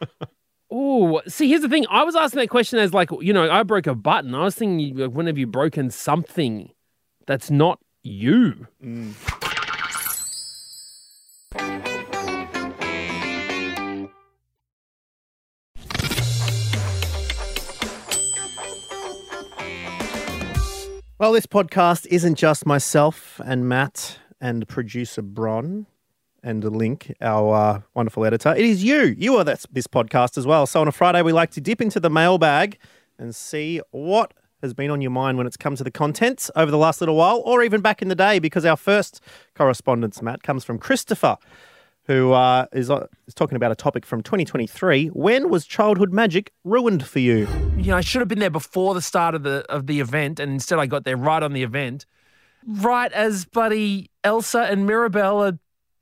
Oh, 0.70 1.20
see, 1.28 1.48
here's 1.48 1.60
the 1.62 1.68
thing. 1.68 1.86
I 1.88 2.02
was 2.02 2.16
asking 2.16 2.40
that 2.40 2.48
question 2.48 2.78
as 2.80 2.92
like, 2.92 3.10
you 3.20 3.32
know, 3.32 3.48
I 3.50 3.62
broke 3.62 3.86
a 3.86 3.94
button. 3.94 4.34
I 4.34 4.42
was 4.44 4.56
thinking, 4.56 4.80
you- 4.80 5.08
when 5.10 5.26
have 5.26 5.38
you 5.38 5.46
broken 5.46 5.90
something 5.90 6.70
that's 7.26 7.50
not 7.50 7.78
you? 8.02 8.66
Well, 21.18 21.32
this 21.32 21.46
podcast 21.46 22.06
isn't 22.10 22.34
just 22.34 22.66
myself 22.66 23.40
and 23.44 23.68
Matt 23.68 24.18
and 24.40 24.68
producer 24.68 25.22
Bron 25.22 25.86
and 26.42 26.62
Link, 26.64 27.14
our 27.20 27.54
uh, 27.54 27.80
wonderful 27.94 28.26
editor. 28.26 28.54
It 28.54 28.64
is 28.64 28.84
you. 28.84 29.14
You 29.16 29.36
are 29.36 29.44
this, 29.44 29.64
this 29.72 29.86
podcast 29.86 30.36
as 30.36 30.46
well. 30.46 30.66
So 30.66 30.82
on 30.82 30.88
a 30.88 30.92
Friday, 30.92 31.22
we 31.22 31.32
like 31.32 31.50
to 31.52 31.60
dip 31.60 31.80
into 31.80 31.98
the 31.98 32.10
mailbag 32.10 32.78
and 33.18 33.34
see 33.34 33.80
what 33.90 34.34
has 34.64 34.74
been 34.74 34.90
on 34.90 35.00
your 35.00 35.10
mind 35.10 35.38
when 35.38 35.46
it's 35.46 35.56
come 35.56 35.76
to 35.76 35.84
the 35.84 35.90
contents 35.90 36.50
over 36.56 36.70
the 36.70 36.78
last 36.78 37.00
little 37.00 37.16
while 37.16 37.42
or 37.44 37.62
even 37.62 37.80
back 37.80 38.00
in 38.00 38.08
the 38.08 38.14
day 38.14 38.38
because 38.38 38.64
our 38.64 38.76
first 38.76 39.20
correspondence, 39.54 40.22
Matt, 40.22 40.42
comes 40.42 40.64
from 40.64 40.78
Christopher, 40.78 41.36
who 42.04 42.32
uh, 42.32 42.66
is, 42.72 42.90
uh, 42.90 43.06
is 43.26 43.34
talking 43.34 43.56
about 43.56 43.70
a 43.70 43.74
topic 43.74 44.06
from 44.06 44.22
2023. 44.22 45.08
When 45.08 45.50
was 45.50 45.66
childhood 45.66 46.12
magic 46.12 46.50
ruined 46.64 47.06
for 47.06 47.18
you? 47.18 47.46
you 47.76 47.90
know, 47.90 47.96
I 47.96 48.00
should 48.00 48.20
have 48.20 48.28
been 48.28 48.38
there 48.38 48.48
before 48.48 48.94
the 48.94 49.02
start 49.02 49.34
of 49.34 49.42
the 49.42 49.64
of 49.68 49.86
the 49.86 50.00
event, 50.00 50.40
and 50.40 50.50
instead 50.52 50.78
I 50.78 50.86
got 50.86 51.04
there 51.04 51.16
right 51.16 51.42
on 51.42 51.52
the 51.52 51.62
event, 51.62 52.06
right 52.66 53.12
as 53.12 53.44
bloody 53.44 54.10
Elsa 54.24 54.62
and 54.62 54.86
Mirabel 54.86 55.44
are 55.44 55.58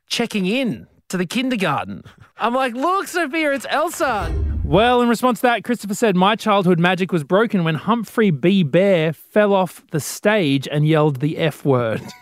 checking 0.08 0.46
in 0.46 0.86
to 1.08 1.16
the 1.16 1.26
kindergarten. 1.26 2.04
I'm 2.36 2.54
like, 2.54 2.74
look, 2.74 3.08
Sophia, 3.08 3.52
it's 3.52 3.66
Elsa. 3.68 4.51
Well, 4.72 5.02
in 5.02 5.08
response 5.10 5.40
to 5.40 5.48
that, 5.48 5.64
Christopher 5.64 5.94
said, 5.94 6.16
My 6.16 6.34
childhood 6.34 6.80
magic 6.80 7.12
was 7.12 7.24
broken 7.24 7.62
when 7.62 7.74
Humphrey 7.74 8.30
B. 8.30 8.62
Bear 8.62 9.12
fell 9.12 9.52
off 9.52 9.84
the 9.90 10.00
stage 10.00 10.66
and 10.66 10.88
yelled 10.88 11.20
the 11.20 11.36
F 11.36 11.62
word. 11.62 12.00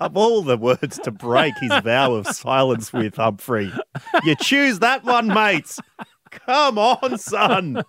Of 0.00 0.16
all 0.16 0.42
the 0.42 0.56
words 0.56 0.98
to 1.00 1.10
break 1.10 1.54
his 1.58 1.72
vow 1.80 2.14
of 2.14 2.26
silence 2.26 2.90
with, 2.92 3.16
Humphrey, 3.16 3.70
you 4.24 4.34
choose 4.36 4.78
that 4.80 5.04
one, 5.04 5.28
mate. 5.28 5.76
Come 6.30 6.78
on, 6.78 7.18
son. 7.18 7.82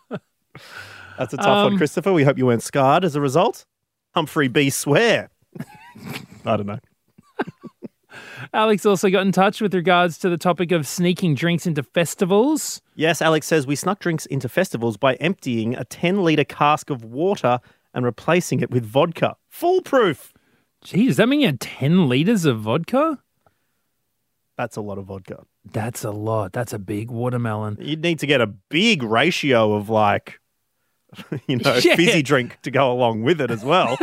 That's 1.18 1.34
a 1.34 1.38
tough 1.38 1.48
Um, 1.48 1.64
one, 1.72 1.78
Christopher. 1.78 2.14
We 2.14 2.24
hope 2.26 2.38
you 2.38 2.46
weren't 2.46 2.64
scarred 2.64 3.04
as 3.04 3.16
a 3.16 3.22
result. 3.22 3.66
Humphrey 4.14 4.48
B. 4.50 4.70
Swear. 4.70 5.30
I 6.46 6.58
don't 6.58 6.68
know. 6.68 6.80
Alex 8.54 8.86
also 8.86 9.10
got 9.10 9.26
in 9.26 9.32
touch 9.32 9.60
with 9.60 9.74
regards 9.74 10.18
to 10.20 10.30
the 10.30 10.38
topic 10.38 10.72
of 10.72 10.86
sneaking 10.86 11.36
drinks 11.36 11.66
into 11.66 11.84
festivals. 11.84 12.82
Yes, 12.96 13.22
Alex 13.22 13.48
says 13.48 13.66
we 13.66 13.76
snuck 13.76 14.00
drinks 14.00 14.26
into 14.28 14.48
festivals 14.48 14.98
by 14.98 15.16
emptying 15.16 15.76
a 15.76 15.84
10 15.86 16.24
litre 16.24 16.44
cask 16.44 16.90
of 16.90 17.04
water 17.04 17.60
and 17.94 18.06
replacing 18.06 18.60
it 18.62 18.70
with 18.72 18.86
vodka. 18.86 19.36
Foolproof. 19.50 20.34
Gee, 20.84 21.08
does 21.08 21.18
that 21.18 21.28
mean 21.30 21.42
you 21.42 21.48
had 21.48 21.60
10 21.60 22.08
litres 22.10 22.46
of 22.46 22.60
vodka? 22.62 23.20
That's 24.58 24.76
a 24.78 24.82
lot 24.82 24.98
of 24.98 25.06
vodka. 25.06 25.44
That's 25.66 26.04
a 26.04 26.12
lot. 26.12 26.54
That's 26.54 26.74
a 26.74 26.80
big 26.80 27.10
watermelon. 27.10 27.78
You'd 27.82 28.02
need 28.04 28.20
to 28.20 28.28
get 28.28 28.42
a 28.42 28.48
big 28.48 29.02
ratio 29.02 29.74
of 29.74 29.90
like, 29.90 30.40
you 31.48 31.58
know, 31.58 31.76
Yeah. 31.84 31.96
fizzy 31.96 32.22
drink 32.22 32.60
to 32.64 32.72
go 32.72 32.92
along 32.92 33.24
with 33.24 33.42
it 33.42 33.50
as 33.50 33.64
well. 33.64 33.98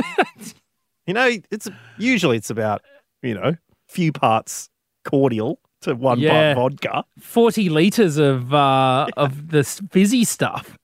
you 1.06 1.14
know, 1.14 1.30
it's 1.50 1.68
usually 1.98 2.36
it's 2.36 2.50
about 2.50 2.82
you 3.22 3.34
know 3.34 3.54
few 3.88 4.12
parts 4.12 4.70
cordial 5.04 5.60
to 5.82 5.94
one 5.94 6.20
Yeah. 6.20 6.54
vodka. 6.54 7.04
40 7.20 7.68
litres 7.68 8.16
of 8.18 8.52
uh, 8.54 9.06
of 9.16 9.48
this 9.48 9.80
fizzy 9.90 10.24
stuff. 10.24 10.76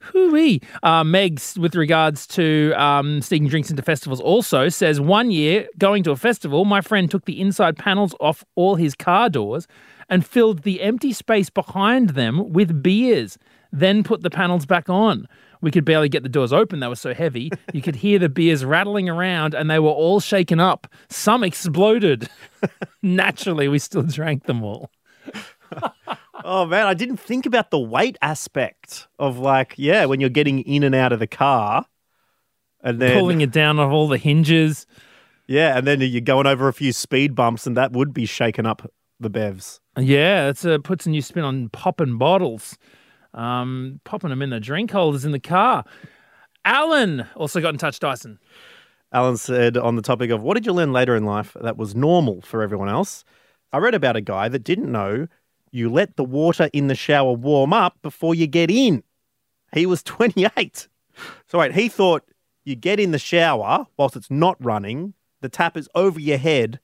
Hooey. 0.00 0.62
Uh, 0.82 1.02
Megs, 1.04 1.58
with 1.58 1.74
regards 1.74 2.26
to 2.28 2.72
um, 2.76 3.20
sneaking 3.20 3.48
drinks 3.48 3.68
into 3.70 3.82
festivals, 3.82 4.20
also 4.20 4.68
says 4.68 5.00
one 5.00 5.30
year 5.30 5.66
going 5.76 6.02
to 6.04 6.12
a 6.12 6.16
festival, 6.16 6.64
my 6.64 6.80
friend 6.80 7.10
took 7.10 7.24
the 7.26 7.38
inside 7.40 7.76
panels 7.76 8.14
off 8.20 8.42
all 8.54 8.76
his 8.76 8.94
car 8.94 9.28
doors 9.28 9.66
and 10.08 10.26
filled 10.26 10.62
the 10.62 10.80
empty 10.82 11.12
space 11.12 11.50
behind 11.50 12.10
them 12.10 12.52
with 12.52 12.82
beers, 12.82 13.38
then 13.72 14.02
put 14.02 14.22
the 14.22 14.30
panels 14.30 14.66
back 14.66 14.88
on. 14.88 15.26
We 15.60 15.70
could 15.70 15.84
barely 15.84 16.08
get 16.08 16.22
the 16.22 16.28
doors 16.28 16.52
open, 16.52 16.80
they 16.80 16.86
were 16.88 16.94
so 16.94 17.12
heavy. 17.12 17.50
You 17.72 17.82
could 17.82 17.96
hear 17.96 18.18
the 18.18 18.28
beers 18.28 18.64
rattling 18.64 19.08
around 19.08 19.54
and 19.54 19.68
they 19.68 19.80
were 19.80 19.90
all 19.90 20.20
shaken 20.20 20.60
up. 20.60 20.86
Some 21.08 21.42
exploded. 21.42 22.28
Naturally, 23.02 23.66
we 23.68 23.78
still 23.78 24.02
drank 24.02 24.44
them 24.44 24.62
all. 24.62 24.90
Oh 26.44 26.64
man, 26.64 26.86
I 26.86 26.94
didn't 26.94 27.16
think 27.18 27.46
about 27.46 27.70
the 27.72 27.80
weight 27.80 28.16
aspect 28.22 29.08
of 29.18 29.38
like, 29.38 29.74
yeah, 29.76 30.04
when 30.04 30.20
you're 30.20 30.30
getting 30.30 30.60
in 30.60 30.84
and 30.84 30.94
out 30.94 31.12
of 31.12 31.18
the 31.18 31.26
car, 31.26 31.84
and 32.80 33.00
then 33.02 33.18
pulling 33.18 33.40
it 33.40 33.50
down 33.50 33.80
off 33.80 33.90
all 33.92 34.06
the 34.06 34.18
hinges. 34.18 34.86
yeah, 35.48 35.76
and 35.76 35.84
then 35.84 36.00
you're 36.00 36.20
going 36.20 36.46
over 36.46 36.68
a 36.68 36.72
few 36.72 36.92
speed 36.92 37.34
bumps, 37.34 37.66
and 37.66 37.76
that 37.76 37.92
would 37.92 38.14
be 38.14 38.24
shaken 38.24 38.66
up 38.66 38.88
the 39.20 39.30
bevs. 39.30 39.80
Yeah, 39.98 40.48
it's 40.48 40.64
uh, 40.64 40.78
puts 40.78 41.06
a 41.06 41.10
new 41.10 41.22
spin 41.22 41.44
on 41.44 41.68
popping 41.70 42.18
bottles, 42.18 42.78
um, 43.34 44.00
popping 44.04 44.30
them 44.30 44.42
in 44.42 44.50
the 44.50 44.60
drink 44.60 44.90
holders 44.90 45.24
in 45.24 45.32
the 45.32 45.40
car. 45.40 45.84
Alan 46.64 47.26
also 47.34 47.60
got 47.60 47.74
in 47.74 47.78
touch, 47.78 47.98
Dyson. 47.98 48.38
Alan 49.12 49.36
said 49.36 49.76
on 49.76 49.96
the 49.96 50.02
topic 50.02 50.30
of 50.30 50.42
what 50.42 50.54
did 50.54 50.66
you 50.66 50.72
learn 50.72 50.92
later 50.92 51.16
in 51.16 51.24
life 51.24 51.56
that 51.60 51.76
was 51.76 51.94
normal 51.94 52.42
for 52.42 52.62
everyone 52.62 52.88
else? 52.88 53.24
I 53.72 53.78
read 53.78 53.94
about 53.94 54.16
a 54.16 54.20
guy 54.20 54.48
that 54.48 54.64
didn't 54.64 54.92
know 54.92 55.28
you 55.70 55.90
let 55.90 56.16
the 56.16 56.24
water 56.24 56.70
in 56.72 56.88
the 56.88 56.94
shower 56.94 57.32
warm 57.32 57.72
up 57.72 57.96
before 58.02 58.34
you 58.34 58.46
get 58.46 58.70
in. 58.70 59.02
He 59.72 59.86
was 59.86 60.02
28. 60.02 60.88
So, 61.46 61.58
wait, 61.58 61.74
he 61.74 61.88
thought 61.88 62.22
you 62.64 62.76
get 62.76 63.00
in 63.00 63.10
the 63.10 63.18
shower 63.18 63.86
whilst 63.96 64.16
it's 64.16 64.30
not 64.30 64.56
running, 64.64 65.14
the 65.40 65.48
tap 65.48 65.76
is 65.76 65.88
over 65.94 66.20
your 66.20 66.38
head, 66.38 66.80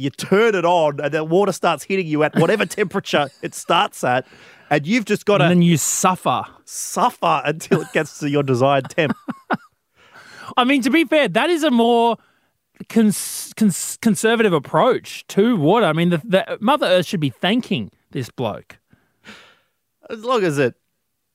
you 0.00 0.10
turn 0.10 0.54
it 0.54 0.64
on, 0.64 1.00
and 1.00 1.12
the 1.12 1.24
water 1.24 1.52
starts 1.52 1.84
hitting 1.84 2.06
you 2.06 2.22
at 2.22 2.34
whatever 2.36 2.64
temperature 2.80 3.28
it 3.42 3.54
starts 3.54 4.02
at, 4.02 4.26
and 4.70 4.86
you've 4.86 5.04
just 5.04 5.26
got 5.26 5.38
to. 5.38 5.44
And 5.44 5.50
then 5.50 5.62
you 5.62 5.76
suffer. 5.76 6.44
suffer 6.64 7.42
until 7.44 7.82
it 7.82 7.88
gets 7.92 8.18
to 8.20 8.30
your 8.30 8.42
desired 8.42 8.88
temp. 8.88 9.16
I 10.56 10.64
mean, 10.64 10.82
to 10.82 10.90
be 10.90 11.04
fair, 11.04 11.28
that 11.28 11.50
is 11.50 11.62
a 11.62 11.70
more 11.70 12.16
cons- 12.88 13.52
cons- 13.56 13.98
conservative 14.00 14.52
approach 14.52 15.26
to 15.28 15.56
water. 15.56 15.86
I 15.86 15.92
mean, 15.92 16.10
the, 16.10 16.22
the 16.24 16.58
Mother 16.60 16.86
Earth 16.86 17.06
should 17.06 17.20
be 17.20 17.30
thanking 17.30 17.90
this 18.10 18.30
bloke. 18.30 18.78
As 20.08 20.24
long 20.24 20.42
as 20.42 20.58
it 20.58 20.74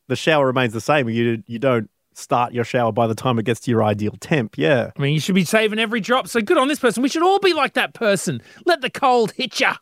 the 0.07 0.15
shower 0.15 0.45
remains 0.45 0.73
the 0.73 0.81
same, 0.81 1.07
you 1.09 1.43
you 1.47 1.59
don't 1.59 1.89
start 2.17 2.53
your 2.53 2.63
shower 2.63 2.91
by 2.91 3.07
the 3.07 3.15
time 3.15 3.37
it 3.39 3.45
gets 3.45 3.59
to 3.61 3.71
your 3.71 3.83
ideal 3.83 4.15
temp. 4.19 4.57
Yeah. 4.57 4.91
I 4.97 5.01
mean, 5.01 5.13
you 5.13 5.19
should 5.19 5.35
be 5.35 5.45
saving 5.45 5.79
every 5.79 5.99
drop. 5.99 6.27
So 6.27 6.41
good 6.41 6.57
on 6.57 6.67
this 6.67 6.79
person. 6.79 7.03
We 7.03 7.09
should 7.09 7.23
all 7.23 7.39
be 7.39 7.53
like 7.53 7.73
that 7.73 7.93
person. 7.93 8.41
Let 8.65 8.81
the 8.81 8.89
cold 8.89 9.31
hit 9.31 9.59
ya, 9.59 9.75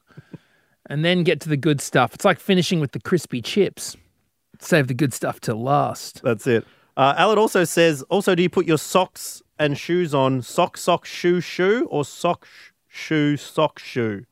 and 0.88 1.06
then 1.06 1.24
get 1.24 1.40
to 1.42 1.50
the 1.50 1.58
good 1.58 1.82
stuff. 1.82 2.14
It's 2.14 2.26
like 2.26 2.40
finishing 2.40 2.80
with 2.80 2.92
the 2.92 3.00
crispy 3.00 3.42
chips. 3.42 3.96
Save 4.60 4.88
the 4.88 4.94
good 4.94 5.14
stuff 5.14 5.40
till 5.40 5.62
last. 5.62 6.22
That's 6.24 6.48
it. 6.48 6.66
Uh, 6.96 7.14
Alan 7.18 7.38
also 7.38 7.64
says, 7.64 8.02
also, 8.04 8.36
do 8.36 8.44
you 8.44 8.50
put 8.50 8.68
your 8.68 8.78
socks 8.78 9.42
and 9.60 9.78
shoes 9.78 10.14
on 10.14 10.42
sock, 10.42 10.78
sock, 10.78 11.06
shoe, 11.06 11.42
shoe, 11.42 11.88
or 11.90 12.06
sock, 12.06 12.46
sh- 12.46 12.72
shoe, 12.88 13.36
sock, 13.36 13.80
shoe? 13.80 14.26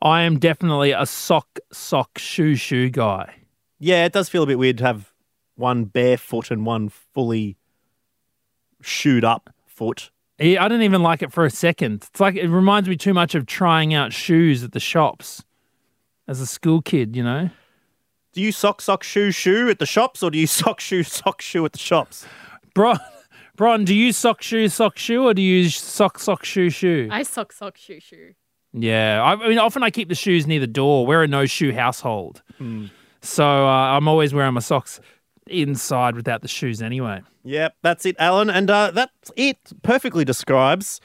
I 0.00 0.22
am 0.22 0.38
definitely 0.38 0.92
a 0.92 1.04
sock, 1.06 1.58
sock, 1.72 2.18
shoe, 2.18 2.54
shoe 2.54 2.88
guy. 2.88 3.34
Yeah, 3.80 4.04
it 4.04 4.12
does 4.12 4.28
feel 4.28 4.44
a 4.44 4.46
bit 4.46 4.58
weird 4.58 4.78
to 4.78 4.84
have 4.84 5.12
one 5.58 5.84
barefoot 5.84 6.50
and 6.50 6.64
one 6.64 6.88
fully 6.88 7.56
shoot 8.80 9.24
up 9.24 9.50
foot. 9.66 10.10
Yeah, 10.38 10.64
I 10.64 10.68
didn't 10.68 10.84
even 10.84 11.02
like 11.02 11.22
it 11.22 11.32
for 11.32 11.44
a 11.44 11.50
second. 11.50 12.04
It's 12.10 12.20
like 12.20 12.36
it 12.36 12.48
reminds 12.48 12.88
me 12.88 12.96
too 12.96 13.12
much 13.12 13.34
of 13.34 13.46
trying 13.46 13.92
out 13.92 14.12
shoes 14.12 14.62
at 14.62 14.72
the 14.72 14.80
shops 14.80 15.44
as 16.28 16.40
a 16.40 16.46
school 16.46 16.80
kid, 16.80 17.16
you 17.16 17.24
know? 17.24 17.50
Do 18.32 18.40
you 18.40 18.52
sock 18.52 18.80
sock 18.80 19.02
shoe 19.02 19.32
shoe 19.32 19.68
at 19.68 19.80
the 19.80 19.86
shops, 19.86 20.22
or 20.22 20.30
do 20.30 20.38
you 20.38 20.46
sock 20.58 20.78
shoe 20.78 21.02
sock 21.02 21.40
shoe 21.40 21.64
at 21.64 21.72
the 21.72 21.78
shops? 21.78 22.24
Bron, 22.74 23.00
Bron, 23.56 23.84
do 23.84 23.94
you 23.94 24.12
sock 24.12 24.42
shoe 24.42 24.68
sock 24.68 24.96
shoe 24.96 25.26
or 25.26 25.34
do 25.34 25.42
you 25.42 25.62
use 25.62 25.76
sock 25.76 26.20
sock 26.20 26.44
shoe 26.44 26.70
shoe? 26.70 27.08
I 27.10 27.24
sock 27.24 27.52
sock 27.52 27.76
shoe 27.76 27.98
shoe. 27.98 28.34
Yeah, 28.72 29.20
I, 29.22 29.32
I 29.32 29.48
mean, 29.48 29.58
often 29.58 29.82
I 29.82 29.90
keep 29.90 30.08
the 30.08 30.14
shoes 30.14 30.46
near 30.46 30.60
the 30.60 30.68
door. 30.68 31.04
We're 31.06 31.24
a 31.24 31.26
no 31.26 31.46
shoe 31.46 31.72
household, 31.72 32.42
so 33.22 33.44
uh, 33.44 33.96
I'm 33.96 34.06
always 34.06 34.32
wearing 34.32 34.54
my 34.54 34.60
socks 34.60 35.00
inside 35.50 36.14
without 36.16 36.42
the 36.42 36.48
shoes 36.48 36.82
anyway. 36.82 37.22
Yep, 37.44 37.76
that's 37.82 38.04
it, 38.06 38.16
Alan, 38.18 38.50
and 38.50 38.70
uh, 38.70 38.90
that's 38.90 39.30
it. 39.36 39.58
Perfectly 39.82 40.24
describes 40.24 41.00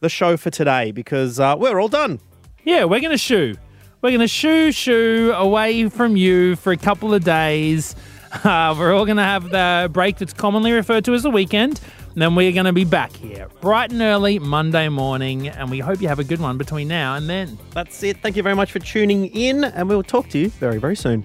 the 0.00 0.08
show 0.08 0.36
for 0.36 0.50
today 0.50 0.92
because 0.92 1.38
uh, 1.40 1.56
we're 1.58 1.80
all 1.80 1.88
done. 1.88 2.20
Yeah, 2.64 2.84
we're 2.84 3.00
gonna 3.00 3.18
shoo. 3.18 3.54
We're 4.02 4.12
gonna 4.12 4.28
shoo 4.28 4.72
shoo 4.72 5.32
away 5.36 5.88
from 5.88 6.16
you 6.16 6.56
for 6.56 6.72
a 6.72 6.76
couple 6.76 7.14
of 7.14 7.24
days. 7.24 7.94
Uh, 8.44 8.72
we're 8.78 8.94
all 8.94 9.04
gonna 9.04 9.24
have 9.24 9.50
the 9.50 9.90
break 9.92 10.18
that's 10.18 10.32
commonly 10.32 10.70
referred 10.70 11.04
to 11.04 11.12
as 11.14 11.24
the 11.24 11.30
weekend. 11.30 11.80
And 12.12 12.22
then 12.22 12.36
we're 12.36 12.52
gonna 12.52 12.72
be 12.72 12.84
back 12.84 13.12
here 13.12 13.48
bright 13.60 13.90
and 13.90 14.00
early 14.00 14.38
Monday 14.38 14.88
morning, 14.88 15.48
and 15.48 15.68
we 15.68 15.80
hope 15.80 16.00
you 16.00 16.06
have 16.06 16.20
a 16.20 16.24
good 16.24 16.40
one 16.40 16.56
between 16.56 16.86
now 16.86 17.16
and 17.16 17.28
then. 17.28 17.58
That's 17.72 18.00
it. 18.04 18.18
Thank 18.18 18.36
you 18.36 18.44
very 18.44 18.54
much 18.54 18.70
for 18.70 18.78
tuning 18.78 19.26
in, 19.26 19.64
and 19.64 19.88
we'll 19.88 20.04
talk 20.04 20.28
to 20.28 20.38
you 20.38 20.48
very, 20.48 20.78
very 20.78 20.94
soon. 20.94 21.24